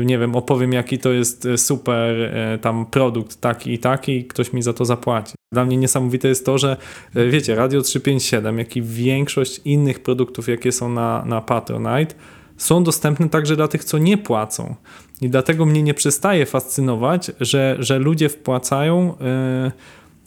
[0.00, 4.16] y, nie wiem, opowiem, jaki to jest y, super y, tam produkt taki i taki
[4.16, 5.34] i ktoś mi za to zapłaci.
[5.52, 6.76] Dla mnie niesamowite jest to, że
[7.16, 12.14] y, wiecie, Radio 357, jak i większość innych produktów, jakie są na, na Patronite,
[12.56, 14.74] są dostępne także dla tych, co nie płacą.
[15.20, 19.14] I dlatego mnie nie przestaje fascynować, że, że ludzie wpłacają,
[19.64, 19.70] yy,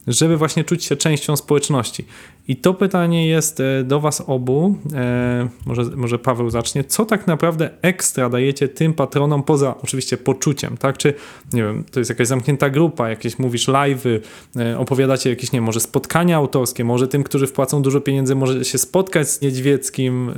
[0.10, 2.06] żeby właśnie czuć się częścią społeczności.
[2.48, 4.76] I to pytanie jest e, do Was obu.
[4.94, 6.84] E, może, może Paweł zacznie.
[6.84, 10.98] Co tak naprawdę ekstra dajecie tym patronom, poza oczywiście poczuciem, tak?
[10.98, 11.14] Czy,
[11.54, 14.20] nie wiem, to jest jakaś zamknięta grupa, jakieś mówisz live'y,
[14.56, 18.78] e, opowiadacie jakieś, nie może spotkania autorskie, może tym, którzy wpłacą dużo pieniędzy, może się
[18.78, 20.30] spotkać z Niedźwieckim.
[20.30, 20.34] E,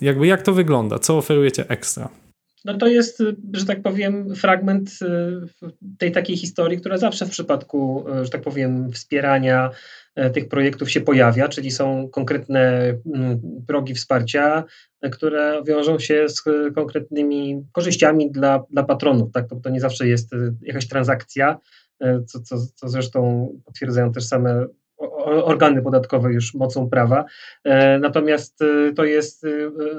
[0.00, 0.98] jakby jak to wygląda?
[0.98, 2.08] Co oferujecie ekstra?
[2.64, 3.22] No to jest,
[3.52, 5.66] że tak powiem, fragment y,
[5.98, 9.70] tej takiej historii, która zawsze w przypadku, y, że tak powiem, wspierania
[10.18, 14.64] y, tych projektów się pojawia, czyli są konkretne mm, progi wsparcia,
[15.12, 16.42] które wiążą się z
[16.74, 19.32] konkretnymi korzyściami dla, dla patronów.
[19.32, 19.48] Tak?
[19.48, 20.30] To, to nie zawsze jest
[20.62, 21.58] jakaś transakcja,
[22.26, 24.66] co, co, co zresztą potwierdzają też same
[25.24, 27.24] organy podatkowe już mocą prawa.
[27.64, 29.48] E, Natomiast e, to jest e,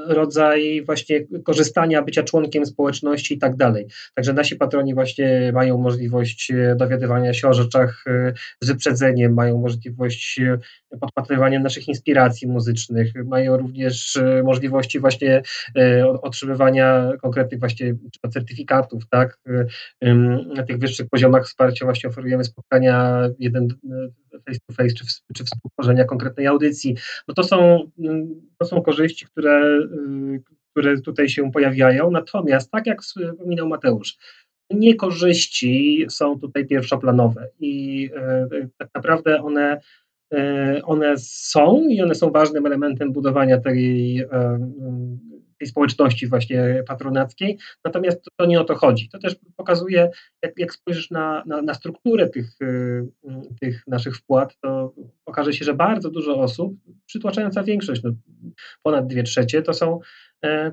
[0.08, 3.88] rodzaj właśnie korzystania, bycia członkiem społeczności i tak dalej.
[4.15, 8.04] Także nasi patroni właśnie mają możliwość dowiadywania się o rzeczach
[8.62, 10.41] z wyprzedzeniem, mają możliwość
[11.02, 15.41] podpatrywania naszych inspiracji muzycznych, mają również możliwości właśnie
[16.22, 17.96] otrzymywania konkretnych właśnie
[18.34, 19.39] certyfikatów, tak?
[20.56, 23.68] Na tych wyższych poziomach wsparcia właśnie oferujemy spotkania jeden
[24.45, 26.95] face to face, czy, w- czy współtworzenia konkretnej audycji.
[27.27, 29.79] No to są, mm, to są korzyści, które,
[30.36, 32.12] y, które tutaj się pojawiają.
[32.12, 34.17] Natomiast, tak jak wspominał Mateusz,
[34.71, 39.81] niekorzyści są tutaj pierwszoplanowe i e, tak naprawdę one,
[40.84, 44.19] one są i one są ważnym elementem budowania tej,
[45.65, 49.10] tej społeczności właśnie patronackiej, natomiast to, nie o to chodzi.
[49.10, 50.10] To też pokazuje,
[50.43, 54.93] jak, jak spojrzysz na, na, na strukturę tych, y, y, tych naszych wpłat, to
[55.25, 56.73] okaże się, że bardzo dużo osób,
[57.06, 58.12] przytłaczająca większość, no,
[58.84, 59.99] ponad dwie trzecie, to są,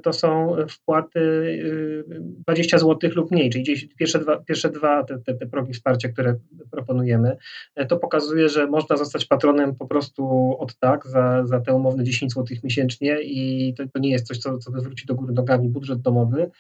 [0.02, 2.04] to są wpłaty y,
[2.46, 6.34] 20 zł lub mniej, czyli pierwsze dwa, pierwsze dwa te, te, te progi wsparcia, które
[6.70, 7.36] proponujemy,
[7.74, 12.04] e, to pokazuje, że można zostać patronem po prostu od tak za, za te umowne
[12.04, 15.68] 10 zł miesięcznie i to, to nie jest coś, co, co wywróci do góry nogami
[15.68, 16.50] budżet domowy,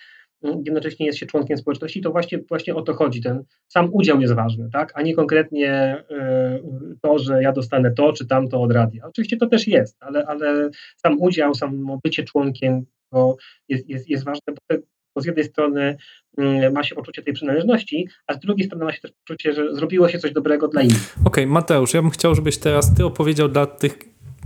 [0.42, 3.22] jednocześnie jest się członkiem społeczności, to właśnie, właśnie o to chodzi.
[3.22, 4.92] Ten sam udział jest ważny, tak?
[4.94, 6.02] a nie konkretnie
[7.02, 9.04] to, że ja dostanę to czy tamto od radia.
[9.06, 13.36] Oczywiście to też jest, ale, ale sam udział, samo bycie członkiem to
[13.68, 14.82] jest, jest, jest ważne, bo, te,
[15.14, 15.96] bo z jednej strony
[16.40, 19.74] y, ma się poczucie tej przynależności, a z drugiej strony ma się też poczucie, że
[19.74, 21.16] zrobiło się coś dobrego dla innych.
[21.24, 23.98] Okej, Mateusz, ja bym chciał, żebyś teraz ty opowiedział dla tych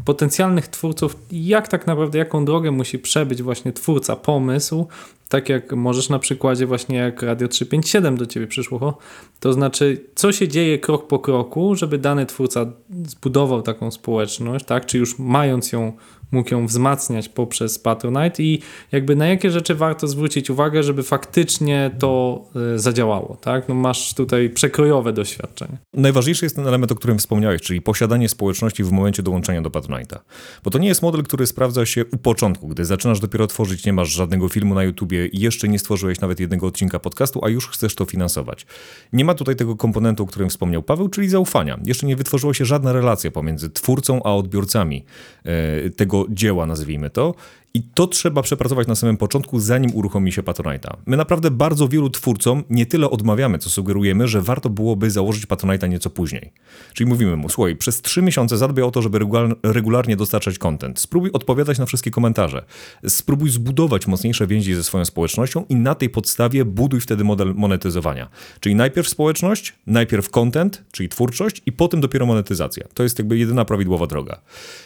[0.04, 4.86] potencjalnych twórców, jak tak naprawdę, jaką drogę musi przebyć właśnie twórca, pomysł,
[5.28, 8.98] tak jak możesz na przykładzie właśnie jak Radio 357 do ciebie przyszło,
[9.40, 12.66] to znaczy co się dzieje krok po kroku, żeby dany twórca
[13.04, 15.92] zbudował taką społeczność, tak, czy już mając ją
[16.32, 18.62] mógł ją wzmacniać poprzez Patronite i
[18.92, 23.68] jakby na jakie rzeczy warto zwrócić uwagę, żeby faktycznie to y, zadziałało, tak?
[23.68, 25.78] No masz tutaj przekrojowe doświadczenie.
[25.94, 30.18] Najważniejszy jest ten element, o którym wspomniałeś, czyli posiadanie społeczności w momencie dołączenia do Patronite'a.
[30.64, 33.92] Bo to nie jest model, który sprawdza się u początku, gdy zaczynasz dopiero tworzyć, nie
[33.92, 37.68] masz żadnego filmu na YouTubie i jeszcze nie stworzyłeś nawet jednego odcinka podcastu, a już
[37.68, 38.66] chcesz to finansować.
[39.12, 41.78] Nie ma tutaj tego komponentu, o którym wspomniał Paweł, czyli zaufania.
[41.84, 45.04] Jeszcze nie wytworzyła się żadna relacja pomiędzy twórcą a odbiorcami
[45.44, 47.34] e, tego dzieła, nazwijmy to.
[47.76, 50.96] I to trzeba przepracować na samym początku, zanim uruchomi się Patronite'a.
[51.06, 55.88] My naprawdę bardzo wielu twórcom nie tyle odmawiamy, co sugerujemy, że warto byłoby założyć Patronite'a
[55.88, 56.52] nieco później.
[56.94, 61.00] Czyli mówimy mu, słuchaj, przez trzy miesiące zadbaj o to, żeby regular- regularnie dostarczać content.
[61.00, 62.64] Spróbuj odpowiadać na wszystkie komentarze.
[63.08, 68.28] Spróbuj zbudować mocniejsze więzi ze swoją społecznością i na tej podstawie buduj wtedy model monetyzowania.
[68.60, 72.86] Czyli najpierw społeczność, najpierw content, czyli twórczość i potem dopiero monetyzacja.
[72.94, 74.40] To jest jakby jedyna prawidłowa droga.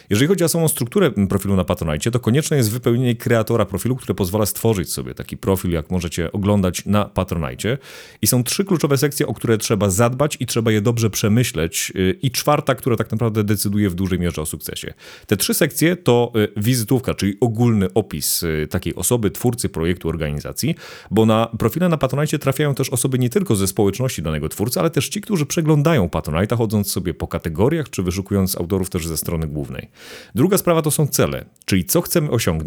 [0.09, 4.15] Jeżeli chodzi o samą strukturę profilu na Patronite, to konieczne jest wypełnienie kreatora profilu, które
[4.15, 7.77] pozwala stworzyć sobie taki profil, jak możecie oglądać na Patronite.
[8.21, 11.91] I są trzy kluczowe sekcje, o które trzeba zadbać i trzeba je dobrze przemyśleć.
[11.95, 14.93] Yy, I czwarta, która tak naprawdę decyduje w dużej mierze o sukcesie.
[15.27, 20.75] Te trzy sekcje to yy, wizytówka, czyli ogólny opis yy, takiej osoby, twórcy projektu, organizacji,
[21.11, 24.89] bo na profile na Patronite trafiają też osoby nie tylko ze społeczności danego twórcy, ale
[24.89, 29.47] też ci, którzy przeglądają Patronite, chodząc sobie po kategoriach, czy wyszukując autorów też ze strony
[29.47, 29.89] głównej.
[30.35, 32.60] Druga sprawa to są cele, czyli co chcemy osiągnąć,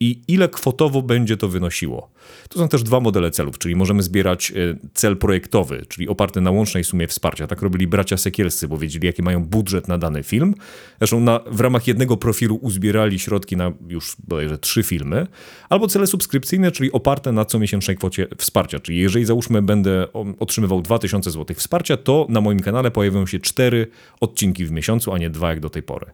[0.00, 2.10] i ile kwotowo będzie to wynosiło.
[2.48, 4.54] To są też dwa modele celów, czyli możemy zbierać e,
[4.94, 7.46] cel projektowy, czyli oparty na łącznej sumie wsparcia.
[7.46, 10.54] Tak robili bracia Sekielscy, bo wiedzieli, jaki mają budżet na dany film.
[10.98, 15.26] Zresztą na, w ramach jednego profilu uzbierali środki na już bodajże trzy filmy.
[15.68, 18.80] Albo cele subskrypcyjne, czyli oparte na comiesięcznej kwocie wsparcia.
[18.80, 20.06] Czyli jeżeli załóżmy będę
[20.38, 23.86] otrzymywał 2000 zł wsparcia, to na moim kanale pojawią się cztery
[24.20, 26.06] odcinki w miesiącu, a nie dwa jak do tej pory.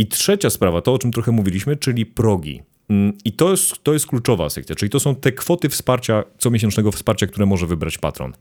[0.00, 2.62] I trzecia sprawa, to o czym trochę mówiliśmy, czyli progi.
[3.24, 7.26] I to jest, to jest kluczowa sekcja, czyli to są te kwoty wsparcia, comiesięcznego wsparcia,
[7.26, 8.32] które może wybrać patron.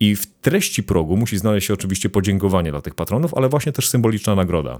[0.00, 3.88] I w treści progu musi znaleźć się oczywiście podziękowanie dla tych patronów, ale właśnie też
[3.88, 4.78] symboliczna nagroda.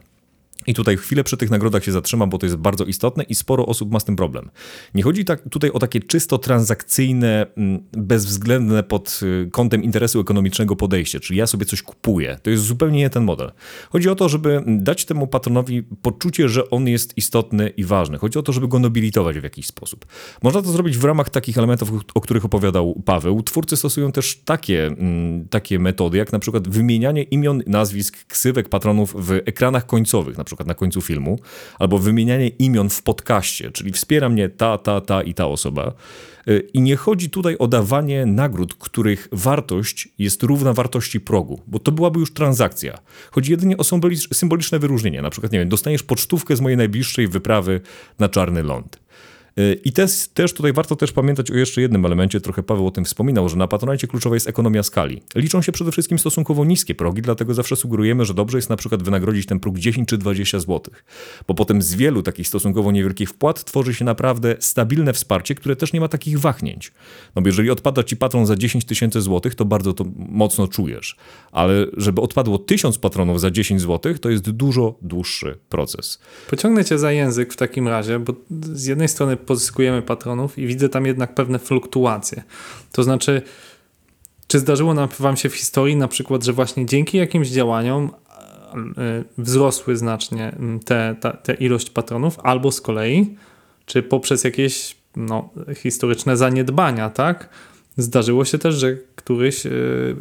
[0.66, 3.66] I tutaj chwilę przy tych nagrodach się zatrzymam, bo to jest bardzo istotne i sporo
[3.66, 4.50] osób ma z tym problem.
[4.94, 7.46] Nie chodzi tak, tutaj o takie czysto transakcyjne,
[7.92, 12.38] bezwzględne pod y, kątem interesu ekonomicznego podejście, czyli ja sobie coś kupuję.
[12.42, 13.52] To jest zupełnie nie ten model.
[13.90, 18.18] Chodzi o to, żeby dać temu patronowi poczucie, że on jest istotny i ważny.
[18.18, 20.06] Chodzi o to, żeby go nobilitować w jakiś sposób.
[20.42, 23.42] Można to zrobić w ramach takich elementów, o których opowiadał Paweł.
[23.42, 24.96] Twórcy stosują też takie,
[25.50, 30.68] takie metody, jak na przykład wymienianie imion, nazwisk, ksywek patronów w ekranach końcowych, na przykład
[30.68, 31.38] na końcu filmu,
[31.78, 35.92] albo wymienianie imion w podcaście, czyli wspiera mnie ta, ta, ta i ta osoba.
[36.48, 41.78] Y, I nie chodzi tutaj o dawanie nagród, których wartość jest równa wartości progu, bo
[41.78, 42.98] to byłaby już transakcja.
[43.30, 43.84] Chodzi jedynie o
[44.32, 45.22] symboliczne wyróżnienie.
[45.22, 47.80] Na przykład, nie wiem, dostaniesz pocztówkę z mojej najbliższej wyprawy
[48.18, 49.01] na Czarny Ląd.
[49.84, 53.04] I też, też tutaj warto też pamiętać o jeszcze jednym elemencie, trochę Paweł o tym
[53.04, 55.22] wspominał, że na Patronite kluczowa jest ekonomia skali.
[55.34, 59.02] Liczą się przede wszystkim stosunkowo niskie progi, dlatego zawsze sugerujemy, że dobrze jest na przykład
[59.02, 60.80] wynagrodzić ten próg 10 czy 20 zł,
[61.48, 65.92] bo potem z wielu takich stosunkowo niewielkich wpłat tworzy się naprawdę stabilne wsparcie, które też
[65.92, 66.92] nie ma takich wahnięć.
[67.36, 71.16] No bo jeżeli odpada ci patron za 10 tysięcy złotych, to bardzo to mocno czujesz,
[71.52, 76.18] ale żeby odpadło 1000 patronów za 10 zł, to jest dużo dłuższy proces.
[76.50, 78.34] Pociągnę cię za język w takim razie, bo
[78.72, 82.42] z jednej strony pozyskujemy patronów i widzę tam jednak pewne fluktuacje.
[82.92, 83.42] To znaczy,
[84.46, 88.10] czy zdarzyło nam wam się w historii na przykład, że właśnie dzięki jakimś działaniom
[88.74, 93.36] e, wzrosły znacznie te, te, te ilość patronów, albo z kolei,
[93.86, 97.48] czy poprzez jakieś no, historyczne zaniedbania, tak?
[97.96, 100.16] Zdarzyło się też, że któryś, yy,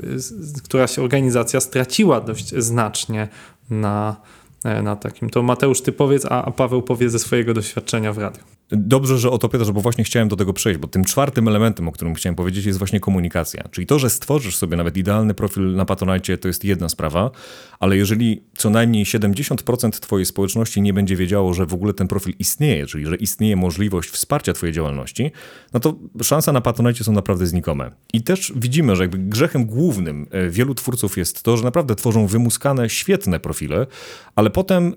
[0.64, 3.28] któraś organizacja straciła dość znacznie
[3.70, 4.16] na,
[4.64, 5.30] na takim.
[5.30, 8.44] To Mateusz, ty powiedz, a Paweł powie ze swojego doświadczenia w radiu.
[8.72, 11.88] Dobrze, że o to pytasz, bo właśnie chciałem do tego przejść, bo tym czwartym elementem,
[11.88, 13.64] o którym chciałem powiedzieć, jest właśnie komunikacja.
[13.72, 17.32] Czyli to, że stworzysz sobie nawet idealny profil na Patronite, to jest jedna sprawa,
[17.80, 22.34] ale jeżeli co najmniej 70% twojej społeczności nie będzie wiedziało, że w ogóle ten profil
[22.40, 25.32] istnieje, czyli że istnieje możliwość wsparcia twojej działalności,
[25.74, 27.92] no to szanse na Patronite są naprawdę znikome.
[28.14, 32.28] I też widzimy, że jakby grzechem głównym e, wielu twórców jest to, że naprawdę tworzą
[32.28, 33.88] wymuskane, świetne profile,
[34.36, 34.94] ale potem e,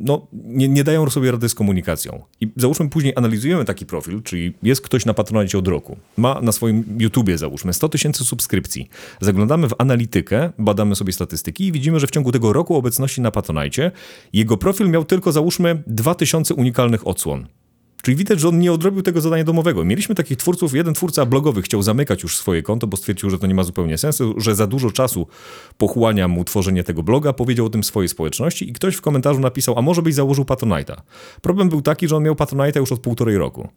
[0.00, 2.22] no, nie, nie dają sobie rady z komunikacją.
[2.40, 6.52] I załóżmy później analizujemy taki profil, czyli jest ktoś na Patronite od roku, ma na
[6.52, 8.88] swoim YouTubie załóżmy 100 tysięcy subskrypcji,
[9.20, 13.30] zaglądamy w analitykę, badamy sobie statystyki i widzimy, że w ciągu tego roku obecności na
[13.30, 13.90] Patronite
[14.32, 17.46] jego profil miał tylko załóżmy 2000 unikalnych odsłon.
[18.04, 19.84] Czyli widać, że on nie odrobił tego zadania domowego.
[19.84, 23.46] Mieliśmy takich twórców, jeden twórca blogowy chciał zamykać już swoje konto, bo stwierdził, że to
[23.46, 25.26] nie ma zupełnie sensu, że za dużo czasu
[25.78, 29.78] pochłania mu tworzenie tego bloga, powiedział o tym swojej społeczności i ktoś w komentarzu napisał,
[29.78, 30.96] a może byś założył Patronite'a.
[31.42, 33.68] Problem był taki, że on miał Patronite'a już od półtorej roku.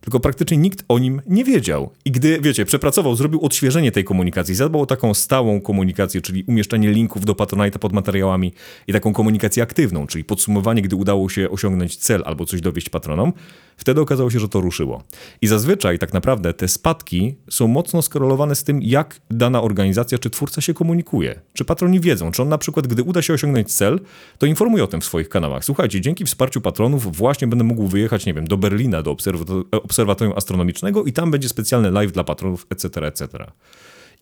[0.00, 1.90] Tylko praktycznie nikt o nim nie wiedział.
[2.04, 6.90] I gdy, wiecie, przepracował, zrobił odświeżenie tej komunikacji, zadbał o taką stałą komunikację, czyli umieszczanie
[6.90, 8.52] linków do Patronite'a pod materiałami
[8.86, 13.32] i taką komunikację aktywną, czyli podsumowanie, gdy udało się osiągnąć cel albo coś dowieść patronom,
[13.76, 15.02] wtedy okazało się, że to ruszyło.
[15.42, 20.30] I zazwyczaj tak naprawdę te spadki są mocno skorelowane z tym, jak dana organizacja czy
[20.30, 21.40] twórca się komunikuje.
[21.52, 24.00] Czy patroni wiedzą, czy on na przykład, gdy uda się osiągnąć cel,
[24.38, 25.64] to informuje o tym w swoich kanałach.
[25.64, 30.36] Słuchajcie, dzięki wsparciu patronów właśnie będę mógł wyjechać, nie wiem, do Berlina, do obserwator- obserwatorium
[30.36, 33.28] astronomicznego i tam będzie specjalny live dla patronów, etc., etc.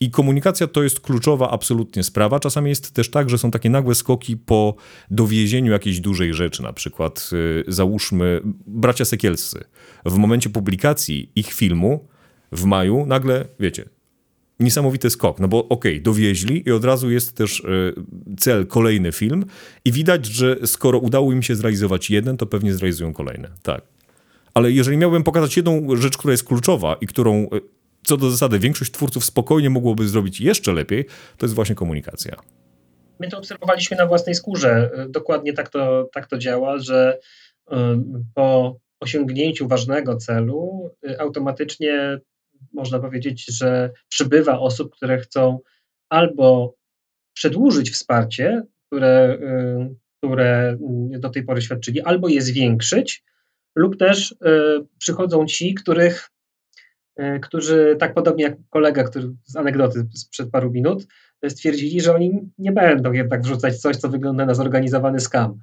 [0.01, 2.41] I komunikacja to jest kluczowa absolutnie sprawa.
[2.41, 4.75] Czasami jest też tak, że są takie nagłe skoki po
[5.11, 6.63] dowiezieniu jakiejś dużej rzeczy.
[6.63, 9.65] Na przykład y, załóżmy bracia Sekielscy.
[10.05, 12.09] W momencie publikacji ich filmu
[12.53, 13.85] w maju nagle, wiecie,
[14.61, 17.95] niesamowity skok, no bo okej, dowieźli i od razu jest też y,
[18.39, 19.45] cel, kolejny film
[19.85, 23.49] i widać, że skoro udało im się zrealizować jeden, to pewnie zrealizują kolejne.
[23.63, 23.83] Tak.
[24.55, 27.49] Ale jeżeli miałbym pokazać jedną rzecz, która jest kluczowa i którą y,
[28.05, 31.05] co do zasady większość twórców spokojnie mogłoby zrobić jeszcze lepiej,
[31.39, 32.37] to jest właśnie komunikacja.
[33.21, 34.91] My to obserwowaliśmy na własnej skórze.
[35.09, 37.19] Dokładnie tak to, tak to działa, że
[37.73, 37.75] y,
[38.35, 42.19] po osiągnięciu ważnego celu y, automatycznie
[42.73, 45.59] można powiedzieć, że przybywa osób, które chcą
[46.09, 46.75] albo
[47.35, 49.39] przedłużyć wsparcie, które,
[50.19, 50.77] które
[51.19, 53.25] do tej pory świadczyli, albo je zwiększyć,
[53.75, 54.35] lub też
[54.99, 56.31] przychodzą ci, których,
[57.43, 61.07] którzy tak podobnie jak kolega, który z anegdoty sprzed paru minut,
[61.49, 65.59] stwierdzili, że oni nie będą jednak wrzucać coś, co wygląda na zorganizowany skam.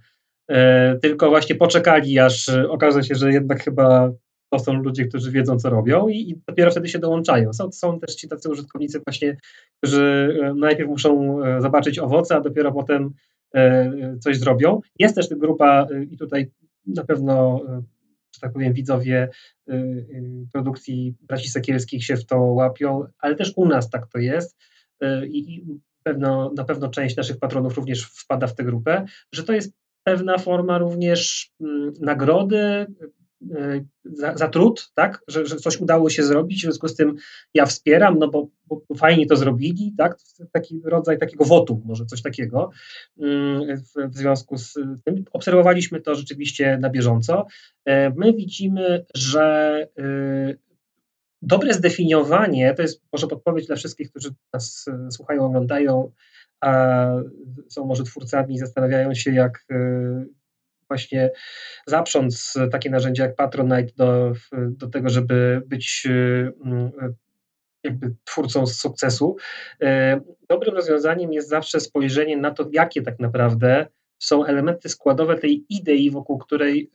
[1.01, 4.11] Tylko właśnie poczekali, aż okaże się, że jednak chyba
[4.49, 7.53] to są ludzie, którzy wiedzą, co robią i, i dopiero wtedy się dołączają.
[7.53, 9.37] Są, są też ci tacy użytkownicy właśnie,
[9.77, 13.13] którzy najpierw muszą zobaczyć owoce, a dopiero potem
[14.19, 14.79] coś zrobią.
[14.99, 16.51] Jest też grupa i tutaj
[16.87, 17.61] na pewno,
[18.33, 19.29] że tak powiem, widzowie
[20.53, 24.57] produkcji braci Sekielskich się w to łapią, ale też u nas tak to jest
[25.23, 25.65] i
[26.03, 30.37] pewno, na pewno część naszych patronów również wpada w tę grupę, że to jest pewna
[30.37, 31.51] forma również
[32.01, 32.85] nagrody,
[34.03, 37.15] za, za, trud, tak, że, że, coś udało się zrobić, w związku z tym
[37.53, 40.17] ja wspieram, no bo, bo fajnie to zrobili, tak,
[40.51, 42.69] taki rodzaj takiego wotu, może coś takiego
[43.17, 44.73] w, w związku z
[45.03, 45.25] tym.
[45.31, 47.47] Obserwowaliśmy to rzeczywiście na bieżąco.
[48.15, 49.87] My widzimy, że
[51.41, 56.11] dobre zdefiniowanie, to jest może podpowiedź dla wszystkich, którzy nas słuchają, oglądają,
[56.61, 57.07] a
[57.69, 59.65] są może twórcami i zastanawiają się, jak
[60.91, 61.31] właśnie
[61.87, 66.07] zaprząc takie narzędzia jak Patronite do, do tego, żeby być
[67.83, 69.35] jakby twórcą sukcesu.
[70.49, 73.87] Dobrym rozwiązaniem jest zawsze spojrzenie na to, jakie tak naprawdę
[74.19, 76.91] są elementy składowe tej idei, wokół której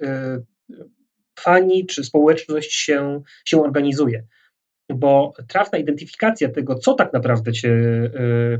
[1.39, 4.25] fani czy społeczność się, się organizuje.
[4.95, 7.73] Bo trafna identyfikacja tego, co tak naprawdę cię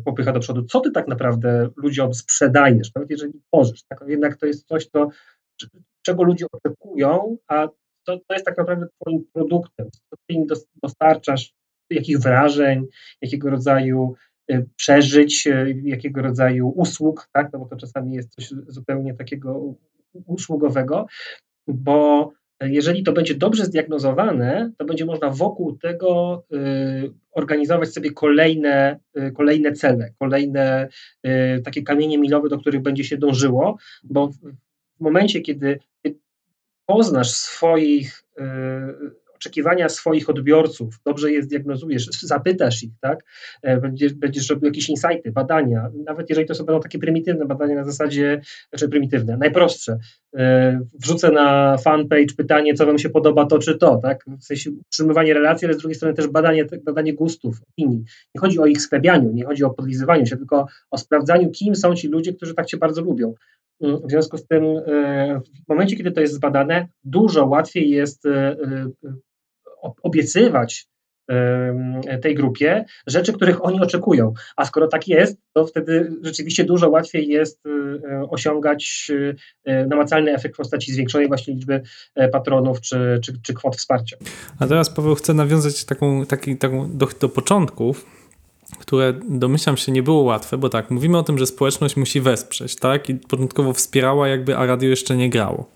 [0.05, 4.05] popycha do przodu, co ty tak naprawdę ludziom sprzedajesz, nawet jeżeli tworzysz, tak?
[4.07, 5.09] jednak to jest coś, co,
[6.03, 7.69] czego ludzie oczekują, a
[8.07, 10.47] to, to jest tak naprawdę twoim produktem, co ty im
[10.83, 11.55] dostarczasz,
[11.91, 12.87] jakich wrażeń,
[13.23, 14.15] jakiego rodzaju
[14.77, 15.49] przeżyć,
[15.83, 17.53] jakiego rodzaju usług, tak?
[17.53, 19.75] no bo to czasami jest coś zupełnie takiego
[20.27, 21.07] usługowego,
[21.69, 28.99] bo jeżeli to będzie dobrze zdiagnozowane, to będzie można wokół tego y, organizować sobie kolejne,
[29.19, 30.89] y, kolejne cele, kolejne
[31.27, 34.35] y, takie kamienie milowe, do których będzie się dążyło, bo w,
[34.97, 35.79] w momencie, kiedy
[36.87, 38.23] poznasz swoich
[39.37, 43.25] oczekiwania swoich odbiorców, dobrze je zdiagnozujesz, zapytasz ich, tak?
[43.83, 47.85] Będziesz, będziesz robił jakieś insighty, badania, nawet jeżeli to są będą takie prymitywne badania na
[47.85, 49.99] zasadzie, znaczy prymitywne, najprostsze.
[51.03, 54.25] Wrzucę na fanpage pytanie, co wam się podoba, to czy to, tak?
[54.41, 58.05] W sensie utrzymywanie relacji, ale z drugiej strony też badanie, badanie gustów, opinii.
[58.35, 61.95] Nie chodzi o ich sklebianiu, nie chodzi o podlizywaniu się, tylko o sprawdzaniu, kim są
[61.95, 63.35] ci ludzie, którzy tak cię bardzo lubią.
[63.81, 64.65] W związku z tym,
[65.65, 68.25] w momencie, kiedy to jest zbadane, dużo łatwiej jest
[70.03, 70.87] obiecywać
[72.23, 74.33] tej grupie rzeczy, których oni oczekują.
[74.57, 77.63] A skoro tak jest, to wtedy rzeczywiście dużo łatwiej jest
[78.31, 79.11] osiągać
[79.89, 81.83] namacalny efekt w postaci zwiększonej właśnie liczby
[82.33, 84.17] patronów czy, czy, czy kwot wsparcia.
[84.59, 88.07] A teraz Paweł chce nawiązać taką, taki, taką do, do początków,
[88.79, 92.77] które domyślam się nie było łatwe, bo tak, mówimy o tym, że społeczność musi wesprzeć,
[92.77, 93.09] tak?
[93.09, 95.71] I początkowo wspierała jakby, a radio jeszcze nie grało.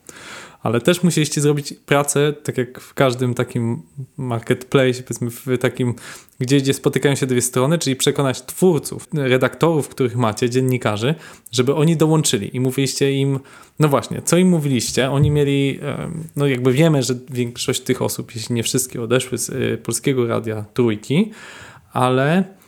[0.63, 3.83] Ale też musieliście zrobić pracę, tak jak w każdym takim
[4.17, 5.95] marketplace, powiedzmy w takim,
[6.39, 11.15] gdzie, gdzie spotykają się dwie strony, czyli przekonać twórców, redaktorów, których macie, dziennikarzy,
[11.53, 13.41] żeby oni dołączyli i mówiliście im,
[13.79, 15.11] no właśnie, co im mówiliście?
[15.11, 15.81] Oni mieli,
[16.37, 20.65] no jakby wiemy, że większość tych osób, jeśli nie wszystkie, odeszły z y, Polskiego Radia
[20.75, 21.31] Trójki,
[21.93, 22.60] ale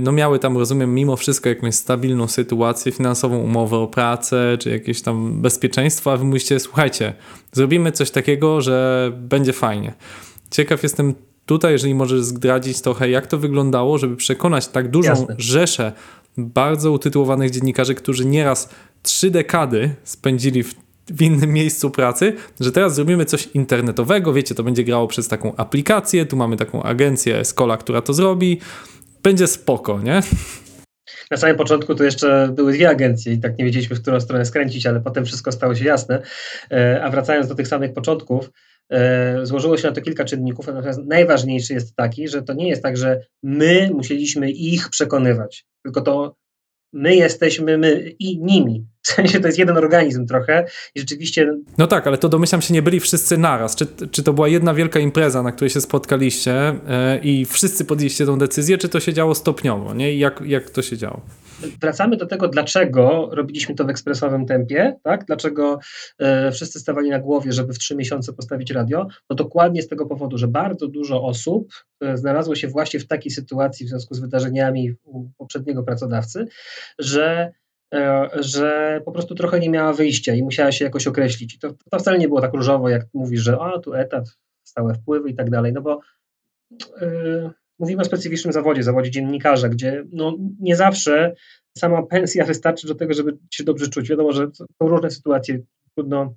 [0.00, 5.02] no miały tam, rozumiem, mimo wszystko jakąś stabilną sytuację, finansową umowę o pracę, czy jakieś
[5.02, 7.14] tam bezpieczeństwo, a wy mówicie, słuchajcie,
[7.52, 9.94] zrobimy coś takiego, że będzie fajnie.
[10.50, 11.14] Ciekaw jestem
[11.46, 15.34] tutaj, jeżeli możesz zdradzić trochę, jak to wyglądało, żeby przekonać tak dużą Jasne.
[15.38, 15.92] rzeszę
[16.36, 18.68] bardzo utytułowanych dziennikarzy, którzy nieraz
[19.02, 20.74] trzy dekady spędzili w,
[21.06, 25.56] w innym miejscu pracy, że teraz zrobimy coś internetowego, wiecie, to będzie grało przez taką
[25.56, 28.60] aplikację, tu mamy taką agencję Escola, która to zrobi,
[29.22, 30.20] będzie spoko, nie?
[31.30, 34.44] Na samym początku to jeszcze były dwie agencje i tak nie wiedzieliśmy, w którą stronę
[34.44, 36.22] skręcić, ale potem wszystko stało się jasne.
[36.70, 38.50] E, A wracając do tych samych początków,
[38.92, 42.82] e, złożyło się na to kilka czynników, natomiast najważniejszy jest taki, że to nie jest
[42.82, 46.34] tak, że my musieliśmy ich przekonywać, tylko to
[46.92, 48.86] my jesteśmy my i nimi.
[49.02, 52.74] W sensie to jest jeden organizm trochę i rzeczywiście No tak, ale to domyślam się,
[52.74, 53.76] nie byli wszyscy naraz.
[53.76, 58.26] Czy, czy to była jedna wielka impreza, na której się spotkaliście e, i wszyscy podjęliście
[58.26, 60.12] tą decyzję, czy to się działo stopniowo, nie?
[60.12, 61.20] I jak, jak to się działo?
[61.80, 65.24] Wracamy do tego, dlaczego robiliśmy to w ekspresowym tempie, tak?
[65.24, 65.78] dlaczego
[66.18, 70.06] e, wszyscy stawali na głowie, żeby w trzy miesiące postawić radio, no dokładnie z tego
[70.06, 74.20] powodu, że bardzo dużo osób e, znalazło się właśnie w takiej sytuacji w związku z
[74.20, 76.46] wydarzeniami u poprzedniego pracodawcy,
[76.98, 77.52] że
[77.94, 81.54] e, że po prostu trochę nie miała wyjścia i musiała się jakoś określić.
[81.54, 84.94] I to, to wcale nie było tak różowo, jak mówisz, że a, tu etat, stałe
[84.94, 86.00] wpływy i tak dalej, no bo
[87.80, 91.34] mówimy o specyficznym zawodzie, zawodzie dziennikarza, gdzie no, nie zawsze
[91.78, 94.08] sama pensja wystarczy do tego, żeby się dobrze czuć.
[94.08, 95.58] Wiadomo, że są różne sytuacje,
[95.94, 96.34] trudno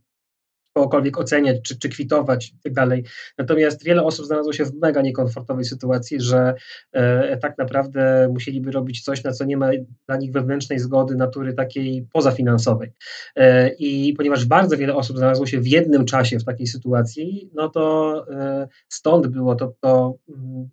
[0.73, 3.03] kogokolwiek oceniać, czy, czy kwitować i tak dalej.
[3.37, 6.53] Natomiast wiele osób znalazło się w mega niekomfortowej sytuacji, że
[6.91, 9.69] e, tak naprawdę musieliby robić coś, na co nie ma
[10.07, 12.91] dla nich wewnętrznej zgody natury takiej pozafinansowej.
[13.35, 17.69] E, I ponieważ bardzo wiele osób znalazło się w jednym czasie w takiej sytuacji, no
[17.69, 20.69] to e, stąd było to, to mm,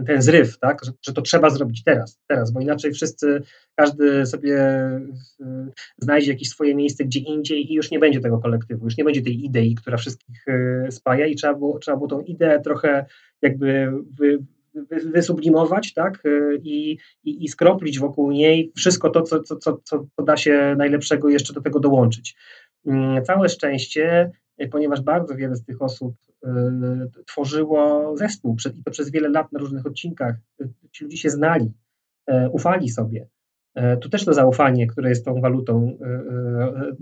[0.00, 0.84] ten, ten zryw, tak?
[0.84, 3.42] Że, że to trzeba zrobić teraz, teraz, bo inaczej wszyscy,
[3.74, 4.56] każdy sobie
[5.40, 9.04] y, znajdzie jakieś swoje miejsce gdzie indziej i już nie będzie tego kolektywu, już nie
[9.04, 13.06] będzie tej idei, która wszystkich y, spaja i trzeba było, trzeba było tą ideę trochę
[13.42, 14.38] jakby wy,
[14.74, 16.26] wy, wysublimować, tak?
[16.26, 19.78] Y, I, i, i skroplić wokół niej wszystko to, co, co, co,
[20.16, 22.36] co da się najlepszego jeszcze do tego dołączyć.
[22.86, 24.30] Mm, Całe szczęście,
[24.68, 26.48] ponieważ bardzo wiele z tych osób y,
[27.26, 30.36] tworzyło zespół i to przez wiele lat na różnych odcinkach.
[30.60, 31.72] Y, Ci ludzie się znali,
[32.52, 33.28] ufali sobie.
[34.00, 36.04] Tu też to zaufanie, które jest tą walutą, y,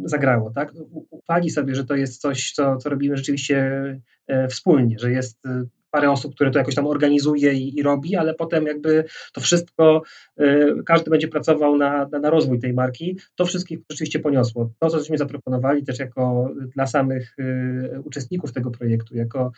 [0.03, 0.51] y, zagrało.
[0.51, 0.73] Tak?
[1.11, 4.01] Ufali sobie, że to jest coś, co, co robimy rzeczywiście
[4.49, 8.35] wspólnie, że jest y, parę osób, które to jakoś tam organizuje i, i robi, ale
[8.35, 10.03] potem jakby to wszystko,
[10.41, 13.19] y, każdy będzie pracował na, na, na rozwój tej marki.
[13.35, 14.71] To wszystkich rzeczywiście poniosło.
[14.79, 19.53] To, co żeśmy zaproponowali też jako y, dla samych y, uczestników tego projektu, jako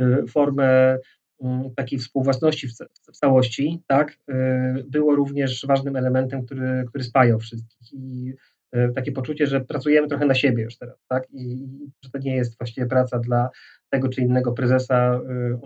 [0.00, 0.98] y, formę
[1.42, 7.92] mm, takiej współwłasności w całości, tak, y, było również ważnym elementem, który, który spajał wszystkich
[7.92, 8.34] i
[8.76, 12.18] y, takie poczucie, że pracujemy trochę na siebie już teraz, tak, i, i że to
[12.18, 13.50] nie jest właściwie praca dla
[13.90, 15.20] tego czy innego prezesa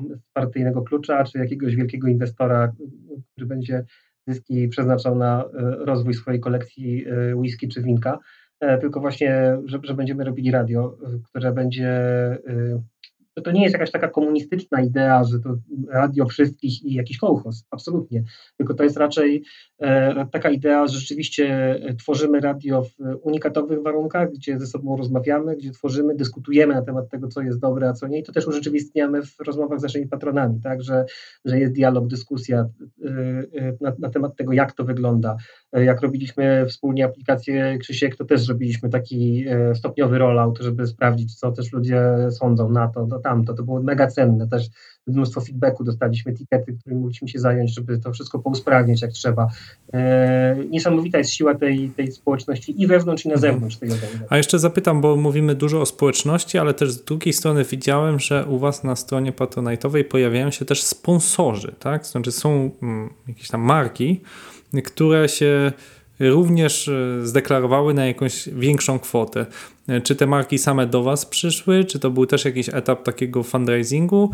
[0.08, 3.84] y, partyjnego klucza, czy jakiegoś wielkiego inwestora, y, który będzie
[4.26, 5.48] zyski przeznaczał na y,
[5.84, 8.18] rozwój swojej kolekcji whisky czy winka,
[8.60, 12.00] e, tylko właśnie, że, że będziemy robili radio, które będzie
[13.35, 15.57] to, to nie jest jakaś taka komunistyczna idea, że to
[15.93, 18.22] radio wszystkich i jakiś kołchoz, absolutnie.
[18.57, 19.45] Tylko to jest raczej
[19.78, 21.47] e, taka idea, że rzeczywiście
[21.83, 22.91] e, tworzymy radio w
[23.22, 27.89] unikatowych warunkach, gdzie ze sobą rozmawiamy, gdzie tworzymy, dyskutujemy na temat tego, co jest dobre,
[27.89, 28.18] a co nie.
[28.18, 31.05] I to też urzeczywistniamy w rozmowach z naszymi patronami, tak, że,
[31.45, 35.37] że jest dialog, dyskusja y, y, na, na temat tego, jak to wygląda.
[35.72, 41.34] E, Jak robiliśmy wspólnie aplikację Krzysiek, to też zrobiliśmy taki e, stopniowy rollout, żeby sprawdzić,
[41.34, 43.54] co też ludzie sądzą na to, to tamto.
[43.54, 44.48] To było mega cenne.
[44.48, 44.66] Też
[45.06, 49.48] mnóstwo feedbacku dostaliśmy, tikety, którymi mogliśmy się zająć, żeby to wszystko pousprawnić jak trzeba.
[49.92, 54.26] E, Niesamowita jest siła tej, tej społeczności i wewnątrz, i na zewnątrz tej organizacji.
[54.28, 58.46] A jeszcze zapytam, bo mówimy dużo o społeczności, ale też z drugiej strony widziałem, że
[58.46, 62.06] u Was na stronie Patronite'owej pojawiają się też sponsorzy, tak?
[62.06, 64.20] Znaczy są mm, jakieś tam marki,
[64.84, 65.72] które się
[66.20, 69.46] również e, zdeklarowały na jakąś większą kwotę.
[69.88, 73.42] E, Czy te marki same do Was przyszły, czy to był też jakiś etap takiego
[73.42, 74.30] fundraisingu?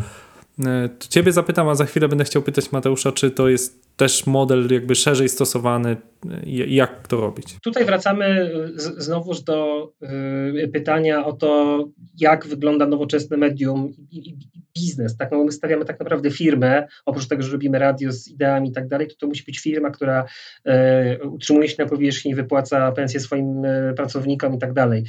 [0.65, 4.25] E, to ciebie zapytam, a za chwilę będę chciał pytać Mateusza, czy to jest też
[4.25, 7.55] model jakby szerzej stosowany, e, jak to robić?
[7.63, 9.91] Tutaj wracamy z, znowuż do
[10.73, 11.79] pytania o to,
[12.17, 15.17] jak wygląda nowoczesne medium i, i, i biznes.
[15.17, 15.31] Tak?
[15.31, 18.87] No, my stawiamy tak naprawdę firmę, oprócz tego, że robimy radio z ideami i tak
[18.87, 20.25] dalej, to to musi być firma, która
[21.31, 23.63] utrzymuje się na powierzchni, wypłaca pensje swoim
[23.95, 25.03] pracownikom i tak dalej.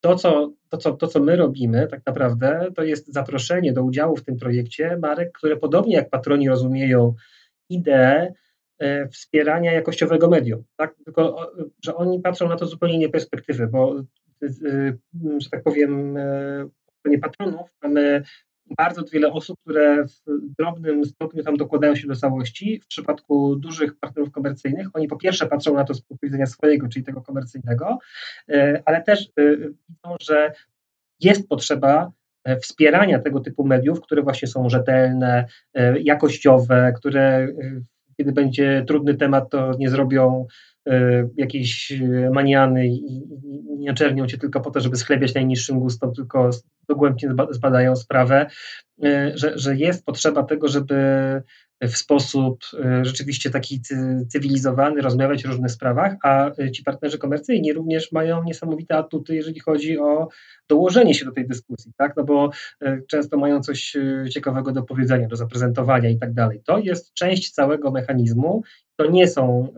[0.00, 4.16] To co, to, co, to, co my robimy, tak naprawdę, to jest zaproszenie do udziału
[4.16, 7.14] w tym projekcie marek, które podobnie jak patroni rozumieją
[7.70, 8.32] ideę
[8.78, 10.64] e, wspierania jakościowego medium.
[10.76, 10.94] Tak?
[11.04, 11.52] Tylko,
[11.84, 14.02] że oni patrzą na to zupełnie innej perspektywy, bo,
[14.42, 14.48] e,
[15.38, 18.22] że tak powiem, e, po stronie patronów mamy
[18.76, 22.80] bardzo wiele osób, które w drobnym stopniu tam dokładają się do całości.
[22.84, 26.88] W przypadku dużych partnerów komercyjnych, oni po pierwsze patrzą na to z punktu widzenia swojego,
[26.88, 27.98] czyli tego komercyjnego,
[28.48, 30.52] e, ale też e, widzą, że
[31.20, 32.12] jest potrzeba
[32.44, 35.44] e, wspierania tego typu mediów, które właśnie są rzetelne,
[36.02, 37.48] jakościowe, które
[38.16, 40.46] kiedy będzie trudny temat, to nie zrobią
[41.36, 41.92] jakiejś
[42.32, 43.22] maniany i
[43.78, 46.50] nie czernią cię tylko po to, żeby schlebiać najniższym gustom, tylko
[46.88, 48.46] dogłębnie zbadają sprawę,
[49.04, 50.96] e, że, że jest potrzeba tego, żeby
[51.82, 53.80] w sposób e, rzeczywiście taki
[54.28, 59.98] cywilizowany rozmawiać o różnych sprawach, a ci partnerzy komercyjni również mają niesamowite atuty, jeżeli chodzi
[59.98, 60.28] o
[60.68, 62.16] dołożenie się do tej dyskusji, tak?
[62.16, 62.50] No bo
[62.82, 63.96] e, często mają coś
[64.30, 66.62] ciekawego do powiedzenia, do zaprezentowania i tak dalej.
[66.66, 68.62] To jest część całego mechanizmu.
[68.96, 69.68] To nie są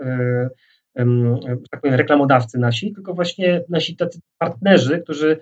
[1.71, 5.41] tak powiem, reklamodawcy nasi, tylko właśnie nasi tacy partnerzy, którzy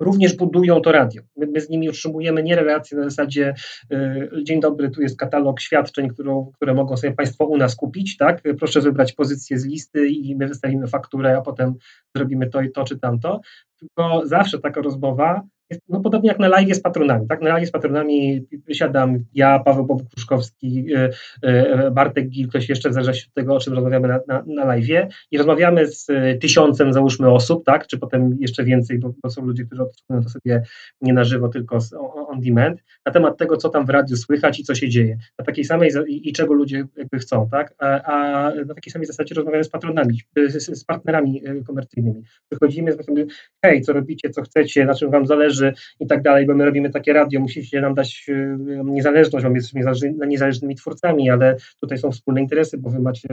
[0.00, 1.22] również budują to radio.
[1.36, 3.54] My, my, z nimi utrzymujemy nie relacje na zasadzie
[3.90, 8.16] e, dzień dobry, tu jest katalog świadczeń, którą, które mogą sobie Państwo u nas kupić,
[8.16, 8.42] tak?
[8.58, 11.74] Proszę wybrać pozycję z listy i my wystawimy fakturę, a potem
[12.16, 13.40] zrobimy to i to czy tamto.
[13.78, 15.42] Tylko zawsze taka rozmowa
[15.88, 17.42] no podobnie jak na live z patronami, tak?
[17.42, 21.10] Na live z patronami siadam ja, Paweł Bob-Kruszkowski, e,
[21.42, 24.64] e, Bartek Gil, ktoś jeszcze, w zależności od tego, o czym rozmawiamy na, na, na
[24.64, 27.86] live i rozmawiamy z e, tysiącem, załóżmy, osób, tak?
[27.86, 30.62] Czy potem jeszcze więcej, bo, bo są ludzie, którzy odsłuchują to sobie
[31.00, 31.94] nie na żywo, tylko z,
[32.34, 35.18] on demand, na temat tego, co tam w radiu słychać i co się dzieje.
[35.38, 37.74] Na takiej samej i, czego ludzie jakby chcą, tak?
[37.78, 42.22] A, a, na takiej samej zasadzie rozmawiamy z patronami, z, z partnerami komercyjnymi.
[42.50, 43.26] Przychodzimy, mówimy,
[43.64, 46.90] hej, co robicie, co chcecie, na czym wam zależy, i tak dalej, bo my robimy
[46.90, 49.82] takie radio, musicie nam dać y, niezależność, bo my jesteśmy
[50.26, 53.28] niezależnymi twórcami, ale tutaj są wspólne interesy, bo wy macie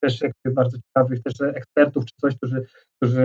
[0.00, 0.20] też
[0.54, 3.22] bardzo ciekawych też ekspertów, czy coś, którzy, którzy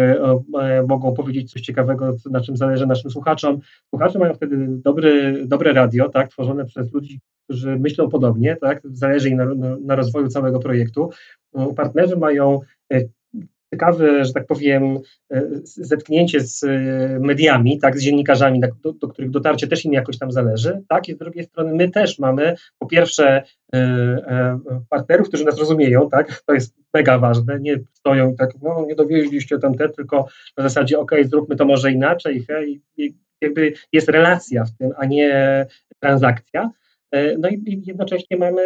[0.59, 3.59] e, mogą powiedzieć coś ciekawego, na czym zależy naszym słuchaczom.
[3.89, 9.29] Słuchacze mają wtedy dobry, dobre radio, tak, tworzone przez ludzi, którzy myślą podobnie, tak, zależy
[9.29, 11.09] im na, na rozwoju całego projektu.
[11.75, 12.59] Partnerzy mają
[12.93, 13.01] e,
[13.73, 14.99] ciekawe, że tak powiem,
[15.31, 16.69] e, zetknięcie z e,
[17.19, 21.13] mediami, tak, z dziennikarzami, do, do, których dotarcie też im jakoś tam zależy, tak, i
[21.13, 23.43] z drugiej strony my też mamy po pierwsze
[23.73, 24.59] e,
[24.89, 28.95] partnerów, którzy nas rozumieją, tak, to jest mega ważne, nie stoją i tak, no nie
[28.95, 32.81] dowieźliście tam te, tylko na zasadzie, ok, zróbmy to może inaczej, hej,
[33.41, 35.65] jakby jest relacja w tym, a nie
[35.99, 36.69] transakcja,
[37.39, 38.61] no i jednocześnie mamy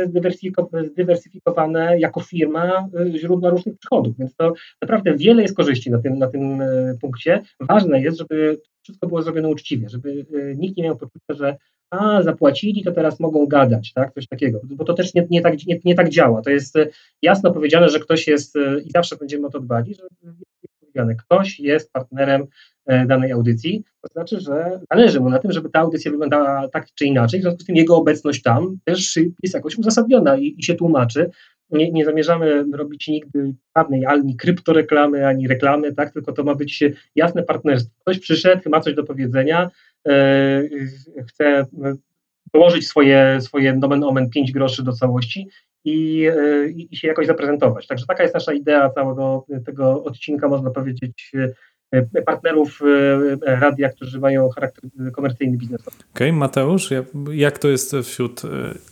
[0.84, 6.18] zdywersyfikowane jako firma e, źródła różnych przychodów, więc to naprawdę wiele jest korzyści na tym,
[6.18, 7.41] na tym e, punkcie.
[7.60, 10.26] Ważne jest, żeby wszystko było zrobione uczciwie, żeby
[10.58, 11.58] nikt nie miał poczucia, że
[11.89, 15.66] a zapłacili, to teraz mogą gadać, tak, coś takiego, bo to też nie, nie, tak,
[15.66, 16.41] nie, nie tak działa.
[16.41, 16.76] To jest
[17.22, 20.04] jasno powiedziane, że ktoś jest i zawsze będziemy o to dbali, że
[21.16, 22.45] ktoś jest partnerem
[22.86, 26.88] e, danej audycji, to znaczy, że zależy mu na tym, żeby ta audycja wyglądała tak
[26.95, 30.64] czy inaczej, w związku z tym jego obecność tam też jest jakoś uzasadniona i, i
[30.64, 31.30] się tłumaczy.
[31.72, 36.14] Nie, nie, zamierzamy robić nigdy żadnej ani kryptoreklamy, ani reklamy, tak?
[36.14, 36.84] tylko to ma być
[37.16, 37.91] jasne partnerstwo.
[38.02, 39.70] Ktoś przyszedł, ma coś do powiedzenia,
[40.08, 40.64] e,
[41.28, 41.66] chce
[42.54, 45.48] dołożyć swoje, swoje nomen omen 5 groszy do całości
[45.88, 47.88] i, e, i, się jakoś zaprezentować.
[47.88, 51.31] Także taka jest nasza idea całego tego odcinka, można powiedzieć,
[51.91, 52.79] e, partnerów
[53.45, 54.83] e, radia, którzy mają charakter
[55.13, 55.97] komercyjny, biznesowy.
[55.97, 56.89] Okej, okay, Mateusz,
[57.31, 58.41] jak to jest wśród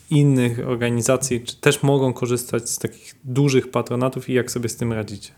[0.09, 1.41] innych organizacji?
[1.41, 5.31] Czy też mogą korzystać z takich dużych patronatów i jak sobie z tym radzicie?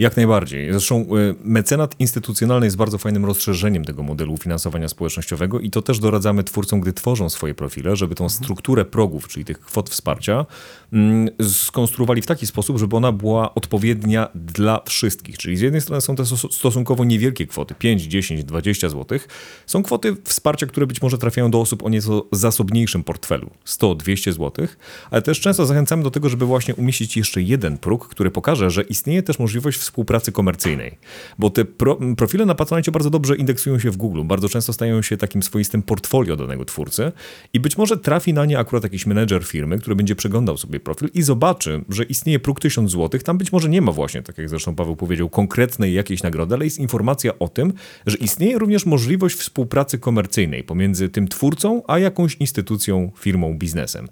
[0.00, 0.72] Jak najbardziej.
[0.72, 5.98] Zresztą y, mecenat instytucjonalny jest bardzo fajnym rozszerzeniem tego modelu finansowania społecznościowego i to też
[5.98, 10.46] doradzamy twórcom, gdy tworzą swoje profile, żeby tą strukturę progów, czyli tych kwot wsparcia,
[10.92, 15.38] mm, skonstruowali w taki sposób, żeby ona była odpowiednia dla wszystkich.
[15.38, 19.18] Czyli z jednej strony są te stosunkowo niewielkie kwoty, 5, 10, 20 zł.
[19.66, 24.32] Są kwoty wsparcia, które być może trafiają do osób o nieco zasobniejszym portfelu, 100, 200
[24.32, 24.66] zł,
[25.10, 28.82] ale też często zachęcamy do tego, żeby właśnie umieścić jeszcze jeden próg, który pokaże, że
[28.82, 30.98] istnieje też możliwość współpracy komercyjnej.
[31.38, 35.02] Bo te pro, profile na Patronite bardzo dobrze indeksują się w Google, bardzo często stają
[35.02, 37.12] się takim swoistym portfolio danego twórcy
[37.52, 41.08] i być może trafi na nie akurat jakiś menedżer firmy, który będzie przeglądał sobie profil
[41.14, 43.20] i zobaczy, że istnieje próg 1000 zł.
[43.20, 46.64] Tam być może nie ma właśnie, tak jak zresztą Paweł powiedział, konkretnej jakiejś nagrody, ale
[46.64, 47.72] jest informacja o tym,
[48.06, 54.08] że istnieje również możliwość współpracy komercyjnej pomiędzy tym twórcą, a jakąś instytucją, firmą, biznesem.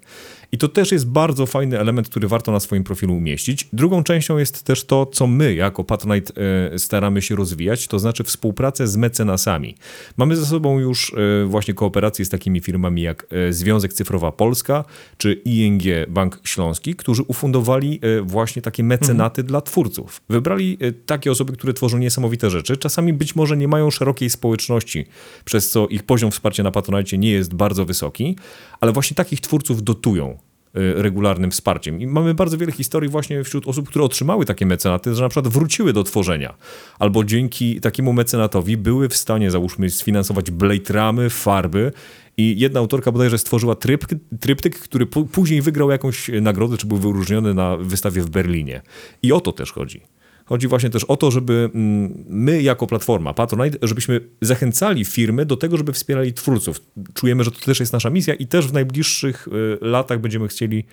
[0.51, 3.67] I to też jest bardzo fajny element, który warto na swoim profilu umieścić.
[3.73, 6.33] Drugą częścią jest też to, co my jako Patronite
[6.73, 9.75] e, staramy się rozwijać, to znaczy współpracę z mecenasami.
[10.17, 14.85] Mamy ze sobą już e, właśnie kooperacje z takimi firmami jak e, Związek Cyfrowa Polska
[15.17, 20.21] czy ING Bank Śląski, którzy ufundowali właśnie takie mecenaty dla twórców.
[20.29, 22.77] Wybrali takie osoby, które tworzą niesamowite rzeczy.
[22.77, 25.05] Czasami być może nie mają szerokiej społeczności,
[25.45, 28.35] przez co ich poziom wsparcia na Patronite nie jest bardzo wysoki,
[28.79, 30.38] ale właśnie takich twórców dotują
[30.73, 32.01] regularnym wsparciem.
[32.01, 35.53] I mamy bardzo wiele historii właśnie wśród osób, które otrzymały takie mecenaty, że na przykład
[35.53, 36.53] wróciły do tworzenia,
[36.99, 41.91] albo dzięki takiemu mecenatowi były w stanie, załóżmy, sfinansować blade ramy, farby
[42.37, 47.53] i jedna autorka bodajże stworzyła tryptyk, tryptyk który później wygrał jakąś nagrodę, czy był wyróżniony
[47.53, 48.81] na wystawie w Berlinie.
[49.23, 50.01] I o to też chodzi.
[50.49, 55.57] Chodzi właśnie też o to, żeby mm, my jako platforma Patronite, żebyśmy zachęcali firmy do
[55.57, 56.81] tego, żeby wspierali twórców.
[57.13, 60.83] Czujemy, że to też jest nasza misja i też w najbliższych y, latach będziemy chcieli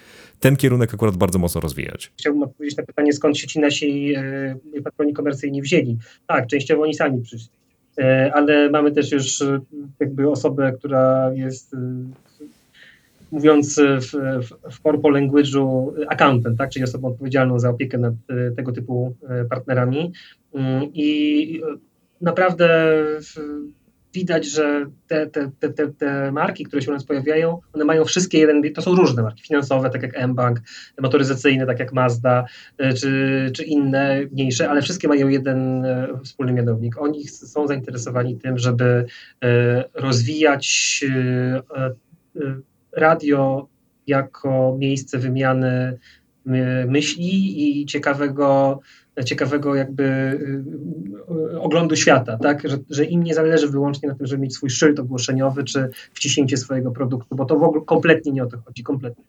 [0.40, 2.12] ten kierunek akurat bardzo mocno rozwijać.
[2.18, 4.16] Chciałbym odpowiedzieć na pytanie, skąd się ci nasi
[4.76, 5.96] y, patroni komercyjni wzięli.
[6.26, 7.48] Tak, częściowo oni sami przyszli.
[7.98, 8.02] Y,
[8.32, 9.42] ale mamy też już
[10.00, 11.76] jakby osobę, która jest
[13.30, 14.10] mówiąc w,
[14.42, 19.16] w, w corpo language'u accountant, tak, czyli osobą odpowiedzialną za opiekę nad e, tego typu
[19.28, 20.12] e, partnerami.
[20.54, 21.60] Mm, I
[22.20, 22.96] naprawdę
[24.14, 28.38] widać, że te, te, te, te, marki, które się u nas pojawiają, one mają wszystkie
[28.38, 30.60] jeden, to są różne marki finansowe, tak jak mBank,
[31.00, 32.44] motoryzacyjne, tak jak Mazda,
[33.00, 35.86] czy, czy inne mniejsze, ale wszystkie mają jeden
[36.24, 37.02] wspólny mianownik.
[37.02, 39.04] Oni są zainteresowani tym, żeby
[39.94, 41.04] rozwijać
[42.96, 43.68] radio
[44.06, 45.98] jako miejsce wymiany
[46.88, 48.80] myśli i ciekawego,
[49.24, 50.04] ciekawego jakby
[51.54, 52.68] y, oglądu świata, tak?
[52.68, 56.56] Że, że im nie zależy wyłącznie na tym, żeby mieć swój szyld ogłoszeniowy czy wciśnięcie
[56.56, 59.24] swojego produktu, bo to w ogóle kompletnie nie o to chodzi, kompletnie.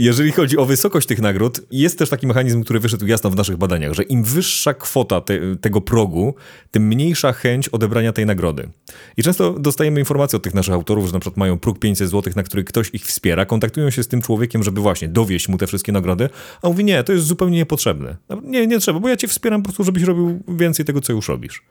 [0.00, 3.56] Jeżeli chodzi o wysokość tych nagród, jest też taki mechanizm, który wyszedł jasno w naszych
[3.56, 6.34] badaniach, że im wyższa kwota te, tego progu,
[6.70, 8.68] tym mniejsza chęć odebrania tej nagrody.
[9.16, 12.32] I często dostajemy informacje od tych naszych autorów, że na przykład mają próg 500 zł,
[12.36, 15.66] na który ktoś ich wspiera, kontaktują się z tym człowiekiem, żeby właśnie dowieść mu te
[15.66, 16.28] wszystkie nagrody,
[16.62, 18.16] a on mówi, nie, to jest zupełnie niepotrzebne.
[18.42, 21.28] Nie, nie trzeba, bo ja cię wspieram po prostu, żebyś robił więcej tego, co już
[21.28, 21.62] robisz.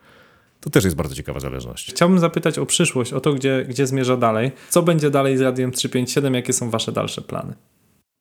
[0.60, 1.90] To też jest bardzo ciekawa zależność.
[1.90, 4.52] Chciałbym zapytać o przyszłość, o to, gdzie, gdzie zmierza dalej.
[4.68, 7.54] Co będzie dalej z Radiem 357, jakie są wasze dalsze plany?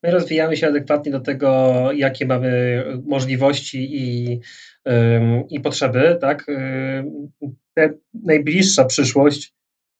[0.03, 4.39] My rozwijamy się adekwatnie do tego, jakie mamy możliwości i,
[5.49, 6.45] i potrzeby, tak?
[7.73, 9.57] Te najbliższa przyszłość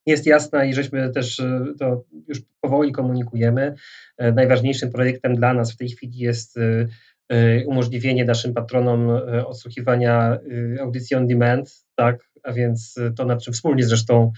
[0.08, 3.74] jest jasna i żeśmy też y, to już powoli komunikujemy.
[4.18, 6.88] E, najważniejszym projektem dla nas w tej chwili jest y,
[7.34, 9.10] y, umożliwienie naszym patronom
[9.46, 10.38] odsłuchiwania
[10.82, 12.30] audycji on demand, tak?
[12.44, 14.32] A więc to, nad czym wspólnie zresztą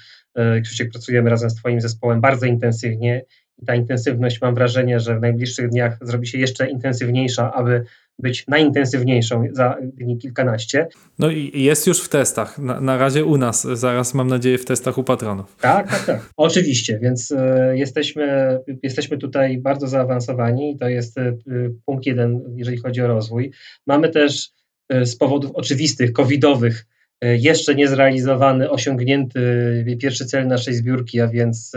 [0.64, 3.26] Krzysiek pracujemy razem z Twoim zespołem bardzo intensywnie
[3.62, 7.86] i ta intensywność mam wrażenie, że w najbliższych dniach zrobi się jeszcze intensywniejsza, aby
[8.20, 10.88] być najintensywniejszą za dni kilkanaście.
[11.20, 12.58] No i jest już w testach.
[12.58, 15.56] Na, na razie u nas, zaraz mam nadzieję w testach u patronów.
[15.62, 16.30] Tak, tak, tak.
[16.38, 17.38] Oczywiście, więc y,
[17.74, 21.38] jesteśmy, jesteśmy tutaj bardzo zaawansowani i to jest y,
[21.86, 23.52] punkt jeden, jeżeli chodzi o rozwój.
[23.88, 24.50] Mamy też
[24.94, 26.86] y, z powodów oczywistych, covidowych,
[27.22, 31.76] jeszcze niezrealizowany, osiągnięty pierwszy cel naszej zbiórki, a więc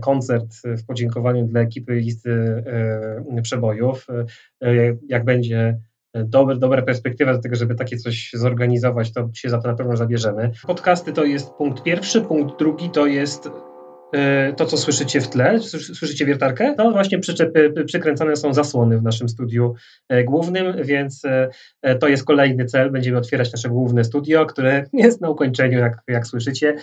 [0.00, 2.30] koncert w podziękowaniu dla ekipy listy
[3.36, 4.06] e, przebojów.
[4.62, 4.74] E,
[5.08, 5.78] jak będzie
[6.14, 9.96] dobre, dobra perspektywa do tego, żeby takie coś zorganizować, to się za to na pewno
[9.96, 10.50] zabierzemy.
[10.66, 13.71] Podcasty to jest punkt pierwszy, punkt drugi to jest E,
[14.56, 15.58] to, co słyszycie w tle,
[15.94, 19.74] słyszycie wiertarkę, to właśnie przyczepy, przykręcane są zasłony w naszym studiu
[20.08, 21.22] e, głównym, więc
[21.82, 22.90] e, to jest kolejny cel.
[22.90, 26.76] Będziemy otwierać nasze główne studio, które jest na ukończeniu, jak, jak słyszycie.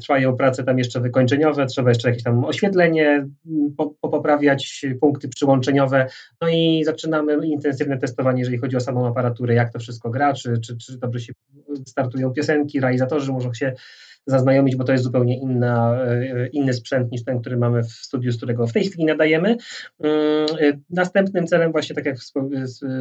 [0.00, 3.26] Trwają prace tam jeszcze wykończeniowe, trzeba jeszcze jakieś tam oświetlenie
[4.00, 6.06] poprawiać, punkty przyłączeniowe,
[6.40, 10.60] no i zaczynamy intensywne testowanie, jeżeli chodzi o samą aparaturę, jak to wszystko gra, czy,
[10.60, 11.32] czy, czy dobrze się
[11.86, 13.72] startują piosenki, realizatorzy muszą się
[14.26, 18.32] zaznajomić, bo to jest zupełnie inna, e, inny sprzęt niż ten, który mamy w studiu,
[18.32, 19.56] z którego w tej chwili nadajemy.
[20.02, 22.16] Mm, e, następnym celem, właśnie tak jak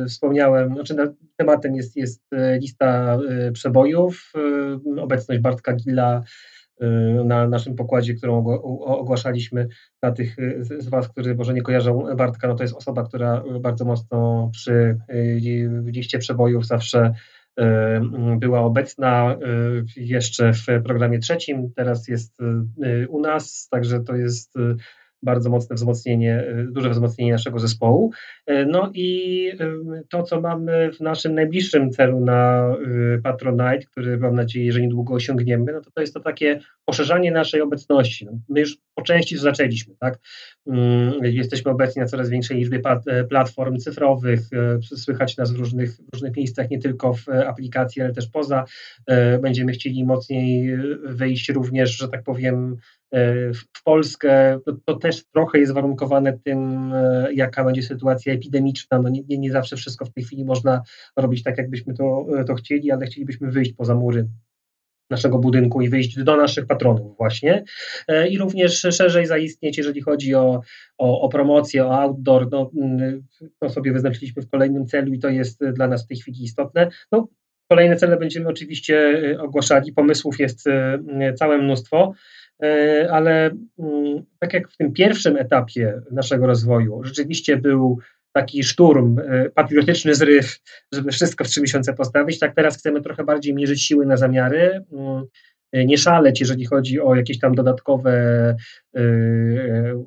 [0.07, 0.95] wspomniałem, znaczy
[1.36, 3.17] tematem jest, jest e, lista
[3.53, 4.34] przebojów,
[4.97, 6.24] obecność Bartka Gila
[7.26, 8.45] na naszym pokładzie, którą
[8.82, 9.67] ogłaszaliśmy
[10.01, 13.86] dla tych z Was, którzy może nie kojarzą Bartka, no to jest osoba, która bardzo
[13.86, 14.97] mocno przy
[15.86, 17.13] liście przebojów zawsze
[18.38, 19.38] była obecna
[19.95, 22.38] jeszcze w programie trzecim, teraz jest
[23.10, 24.54] u nas, także to jest
[25.24, 28.11] bardzo mocne wzmocnienie, y, duże wzmocnienie naszego zespołu.
[28.49, 32.63] Y, no i y, to, co mamy w naszym najbliższym celu na
[33.24, 37.61] Patronite, który mam nadzieję, że niedługo osiągniemy, no to to jest to takie poszerzanie naszej
[37.61, 38.26] obecności.
[38.26, 40.19] No, my już po części zaczęliśmy, tak?
[40.67, 42.82] Mm, jesteśmy obecni na coraz większej liczbie
[43.30, 44.39] platform cyfrowych,
[44.82, 48.65] słychać nas w różnych, w różnych miejscach, nie tylko w aplikacji, ale też poza.
[49.41, 52.78] Będziemy chcieli mocniej wyjść również, że tak powiem,
[53.53, 59.01] w Polskę, to, też trochę jest warunkowane tym, e, jaka będzie sytuacja epidemiczna.
[59.01, 60.82] No nie, nie zawsze wszystko w tej chwili można
[61.18, 64.28] robić tak, jakbyśmy to, e, to chcieli, ale chcielibyśmy wyjść poza mury
[65.09, 67.64] naszego budynku i wyjść do naszych patronów właśnie
[68.07, 70.61] e, i również szerzej zaistnieć, jeżeli chodzi o,
[70.97, 73.24] o, o promocję, o outdoor, no, mm,
[73.59, 76.89] to sobie wyznaczyliśmy w kolejnym celu i to jest dla nas w tej chwili istotne.
[77.11, 77.28] No,
[77.70, 80.64] kolejne cele będziemy oczywiście ogłaszali, pomysłów jest
[81.36, 82.14] całe mnóstwo.
[83.09, 87.99] Ale mm, tak jak w tym pierwszym etapie naszego rozwoju rzeczywiście był
[88.34, 89.16] taki szturm,
[89.55, 90.59] patriotyczny zryw,
[90.93, 94.86] żeby wszystko w trzy miesiące postawić, tak teraz chcemy trochę bardziej mierzyć siły na zamiary,
[94.91, 95.24] mm,
[95.74, 98.11] nie szaleć, jeżeli chodzi o jakieś tam dodatkowe
[98.95, 100.03] e, e,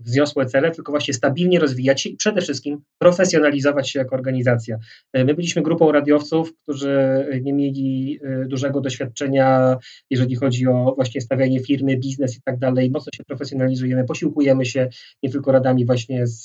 [0.00, 4.78] wzniosłe cele, tylko właśnie stabilnie rozwijać się i przede wszystkim profesjonalizować się jako organizacja.
[5.14, 9.76] My byliśmy grupą radiowców, którzy nie mieli dużego doświadczenia,
[10.10, 12.90] jeżeli chodzi o właśnie stawianie firmy, biznes i tak dalej.
[12.90, 14.88] Mocno się profesjonalizujemy, posiłkujemy się
[15.22, 16.44] nie tylko radami właśnie z,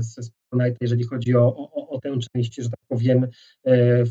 [0.00, 0.30] z
[0.80, 3.26] jeżeli chodzi o, o, o tę część, że tak powiem,
[3.66, 4.04] e,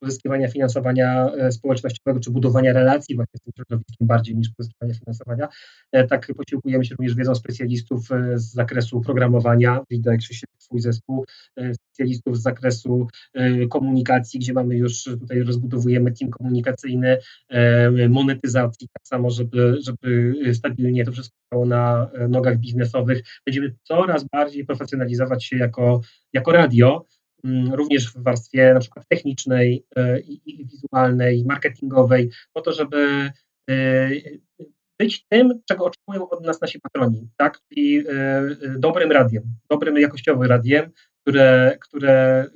[0.00, 5.48] pozyskiwania finansowania e, społecznościowego, czy budowania relacji właśnie z tym środowiskiem bardziej niż pozyskiwania finansowania.
[5.92, 11.24] E, tak posiłkujemy się również wiedzą specjalistów z zakresu programowania, widać Krzysiek, swój zespół,
[11.72, 13.06] specjalistów z zakresu
[13.70, 17.18] komunikacji, gdzie mamy już tutaj rozbudowujemy team komunikacyjny,
[18.08, 23.22] monetyzacji, tak samo, żeby, żeby stabilnie to wszystko stało na nogach biznesowych.
[23.46, 26.00] Będziemy coraz bardziej profesjonalizować się jako,
[26.32, 27.04] jako radio,
[27.72, 33.30] również w warstwie na przykład technicznej e, i, wizualnej, marketingowej, po to, żeby
[33.70, 34.10] e,
[34.98, 37.60] być tym, czego oczekują od nas nasi patroni, tak?
[37.68, 40.90] Czyli e, dobrym radiem, dobrym jakościowym radiem,
[41.22, 42.46] które, które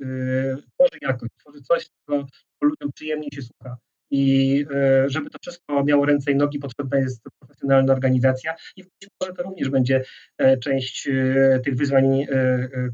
[0.73, 2.25] tworzy jakość, tworzy coś, co
[2.61, 3.77] ludziom przyjemniej się słucha
[4.11, 9.09] i e, żeby to wszystko miało ręce i nogi, potrzebna jest profesjonalna organizacja i być
[9.21, 10.03] może to również będzie
[10.37, 12.25] e, część e, tych wyzwań,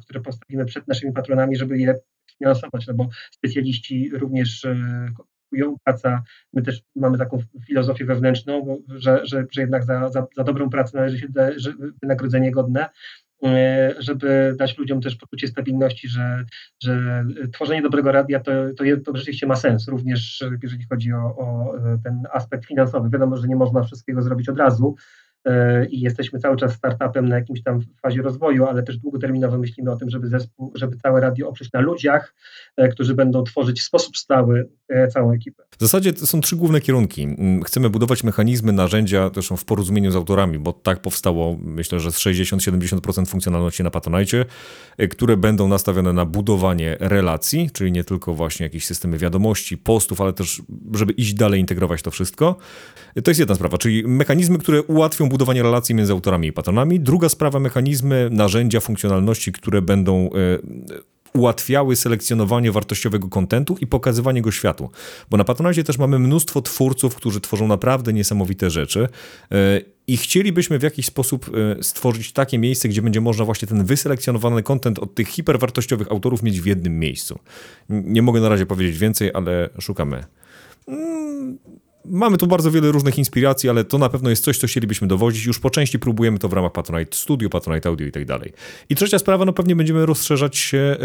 [0.01, 1.95] które postawimy przed naszymi patronami, żeby je
[2.37, 4.67] finansować, no bo specjaliści również
[5.17, 6.23] kupują praca.
[6.53, 10.97] My też mamy taką filozofię wewnętrzną, że, że, że jednak za, za, za dobrą pracę
[10.97, 11.27] należy się
[12.01, 12.89] wynagrodzenie godne
[13.99, 16.45] żeby dać ludziom też poczucie stabilności, że,
[16.83, 21.73] że tworzenie dobrego radia to, to, to rzeczywiście ma sens, również jeżeli chodzi o, o
[22.03, 23.09] ten aspekt finansowy.
[23.09, 25.24] Wiadomo, że nie można wszystkiego zrobić od razu, E,
[25.89, 29.95] i jesteśmy cały czas startupem na jakimś tam fazie rozwoju, ale też długoterminowo myślimy o
[29.95, 32.35] tym, żeby zespół, żeby całe radio oprzeć na ludziach,
[32.77, 35.63] e, którzy będą tworzyć w sposób stały e, całą ekipę.
[35.77, 37.23] W zasadzie to są trzy główne kierunki.
[37.23, 42.11] Mm, chcemy budować mechanizmy, narzędzia, zresztą w porozumieniu z autorami, bo tak powstało, myślę, że
[42.11, 44.45] z 60-70% funkcjonalności na Patronite,
[45.09, 50.33] które będą nastawione na budowanie relacji, czyli nie tylko właśnie jakieś systemy wiadomości, postów, ale
[50.33, 50.61] też,
[50.93, 52.57] żeby iść dalej, integrować to wszystko.
[53.23, 56.99] To jest jedna sprawa, czyli mechanizmy, które ułatwią budowanie relacji między autorami i patronami.
[56.99, 60.29] Druga sprawa, mechanizmy, narzędzia, funkcjonalności, które będą e,
[61.33, 64.89] ułatwiały selekcjonowanie wartościowego kontentu i pokazywanie go światu.
[65.29, 69.07] Bo na Patronacie też mamy mnóstwo twórców, którzy tworzą naprawdę niesamowite rzeczy
[69.51, 73.85] e, i chcielibyśmy w jakiś sposób e, stworzyć takie miejsce, gdzie będzie można właśnie ten
[73.85, 77.39] wyselekcjonowany kontent od tych hiperwartościowych autorów mieć w jednym miejscu.
[77.89, 80.23] Nie mogę na razie powiedzieć więcej, ale szukamy.
[82.09, 85.45] Mamy tu bardzo wiele różnych inspiracji, ale to na pewno jest coś, co chcielibyśmy dowodzić.
[85.45, 88.53] Już po części próbujemy to w ramach Patronite Studio, Patronite Audio i tak dalej.
[88.89, 90.97] I trzecia sprawa, no pewnie będziemy rozszerzać się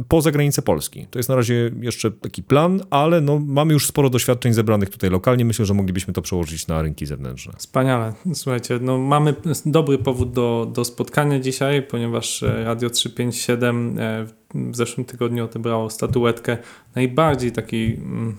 [0.00, 1.06] y, poza granice Polski.
[1.10, 5.10] To jest na razie jeszcze taki plan, ale no mamy już sporo doświadczeń zebranych tutaj
[5.10, 5.44] lokalnie.
[5.44, 7.52] Myślę, że moglibyśmy to przełożyć na rynki zewnętrzne.
[7.56, 8.12] Wspaniale.
[8.34, 9.34] Słuchajcie, no mamy
[9.66, 15.90] dobry powód do, do spotkania dzisiaj, ponieważ e, Radio 357 e, w zeszłym tygodniu odebrało
[15.90, 16.58] statuetkę
[16.94, 18.36] najbardziej takiej mm,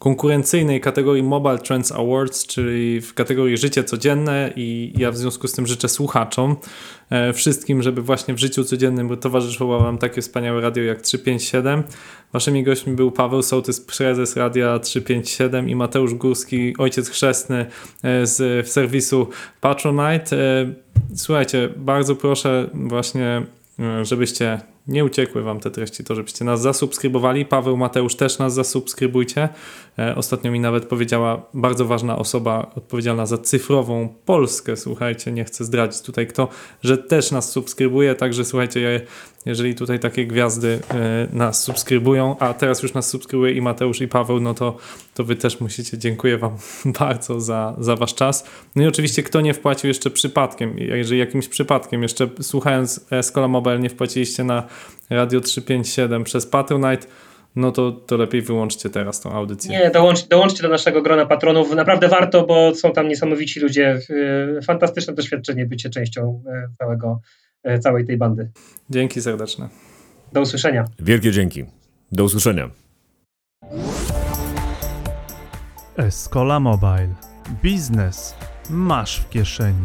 [0.00, 5.52] konkurencyjnej kategorii Mobile Trends Awards, czyli w kategorii życie codzienne i ja w związku z
[5.52, 6.56] tym życzę słuchaczom
[7.10, 11.82] e, wszystkim, żeby właśnie w życiu codziennym towarzyszyło wam takie wspaniałe radio jak 357.
[12.32, 17.66] Waszymi gośćmi był Paweł Sołtys, prezes Radia 357 i Mateusz Górski, ojciec chrzestny
[18.02, 19.28] e, z serwisu
[19.60, 20.36] Patronite.
[20.36, 23.42] E, Słuchajcie, bardzo proszę właśnie,
[24.02, 27.44] żebyście nie uciekły wam te treści, to żebyście nas zasubskrybowali.
[27.44, 29.48] Paweł, Mateusz też nas zasubskrybujcie.
[30.00, 35.64] E, Ostatnio mi nawet powiedziała bardzo ważna osoba odpowiedzialna za cyfrową Polskę, słuchajcie, nie chcę
[35.64, 36.48] zdradzić tutaj kto,
[36.82, 39.00] że też nas subskrybuje, także słuchajcie, je-
[39.46, 44.08] jeżeli tutaj takie gwiazdy e, nas subskrybują, a teraz już nas subskrybuje i Mateusz i
[44.08, 44.76] Paweł, no to,
[45.14, 46.56] to wy też musicie, dziękuję wam
[47.00, 48.44] bardzo za, za wasz czas.
[48.76, 53.78] No i oczywiście kto nie wpłacił jeszcze przypadkiem, jeżeli jakimś przypadkiem jeszcze słuchając Escola Mobile
[53.78, 54.62] nie wpłaciliście na
[55.10, 57.06] Radio 357 przez Patronite,
[57.56, 59.70] no to, to lepiej wyłączcie teraz tą audycję.
[59.70, 61.74] Nie, dołącz, dołączcie do naszego grona patronów.
[61.74, 64.00] Naprawdę warto, bo są tam niesamowici ludzie.
[64.58, 67.20] E, Fantastyczne doświadczenie bycie częścią e, całego,
[67.62, 68.50] e, całej tej bandy.
[68.90, 69.68] Dzięki serdeczne.
[70.32, 70.84] Do usłyszenia.
[70.98, 71.64] Wielkie dzięki.
[72.12, 72.70] Do usłyszenia.
[75.96, 77.14] Escola Mobile.
[77.62, 78.34] Biznes
[78.70, 79.84] masz w kieszeni.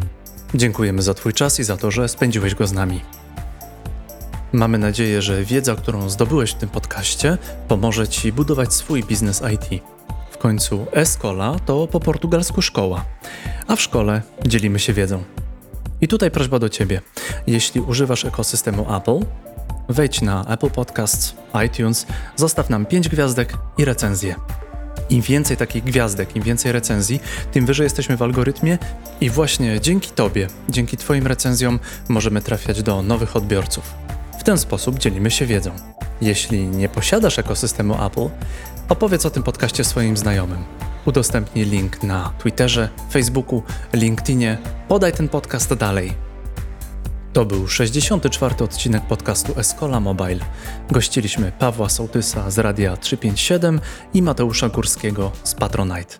[0.54, 3.00] Dziękujemy za Twój czas i za to, że spędziłeś go z nami.
[4.56, 7.38] Mamy nadzieję, że wiedza, którą zdobyłeś w tym podcaście,
[7.68, 9.82] pomoże Ci budować swój biznes IT.
[10.30, 13.04] W końcu Escola to po portugalsku szkoła,
[13.66, 15.24] a w szkole dzielimy się wiedzą.
[16.00, 17.00] I tutaj prośba do Ciebie.
[17.46, 19.20] Jeśli używasz ekosystemu Apple,
[19.88, 21.34] wejdź na Apple Podcasts,
[21.66, 24.34] iTunes, zostaw nam 5 gwiazdek i recenzję.
[25.10, 27.20] Im więcej takich gwiazdek, im więcej recenzji,
[27.52, 28.78] tym wyżej jesteśmy w algorytmie
[29.20, 31.78] i właśnie dzięki Tobie, dzięki Twoim recenzjom
[32.08, 34.06] możemy trafiać do nowych odbiorców.
[34.46, 35.70] Ten sposób dzielimy się wiedzą.
[36.20, 38.28] Jeśli nie posiadasz ekosystemu Apple,
[38.88, 40.64] opowiedz o tym podcaście swoim znajomym.
[41.04, 46.12] Udostępnij link na Twitterze, Facebooku, LinkedInie, podaj ten podcast dalej.
[47.32, 48.54] To był 64.
[48.64, 50.40] odcinek podcastu Escola Mobile.
[50.90, 53.80] Gościliśmy Pawła Sołtysa z Radia 357
[54.14, 56.14] i Mateusza Górskiego z Patronite.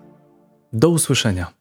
[0.73, 1.56] Do usłyszenia.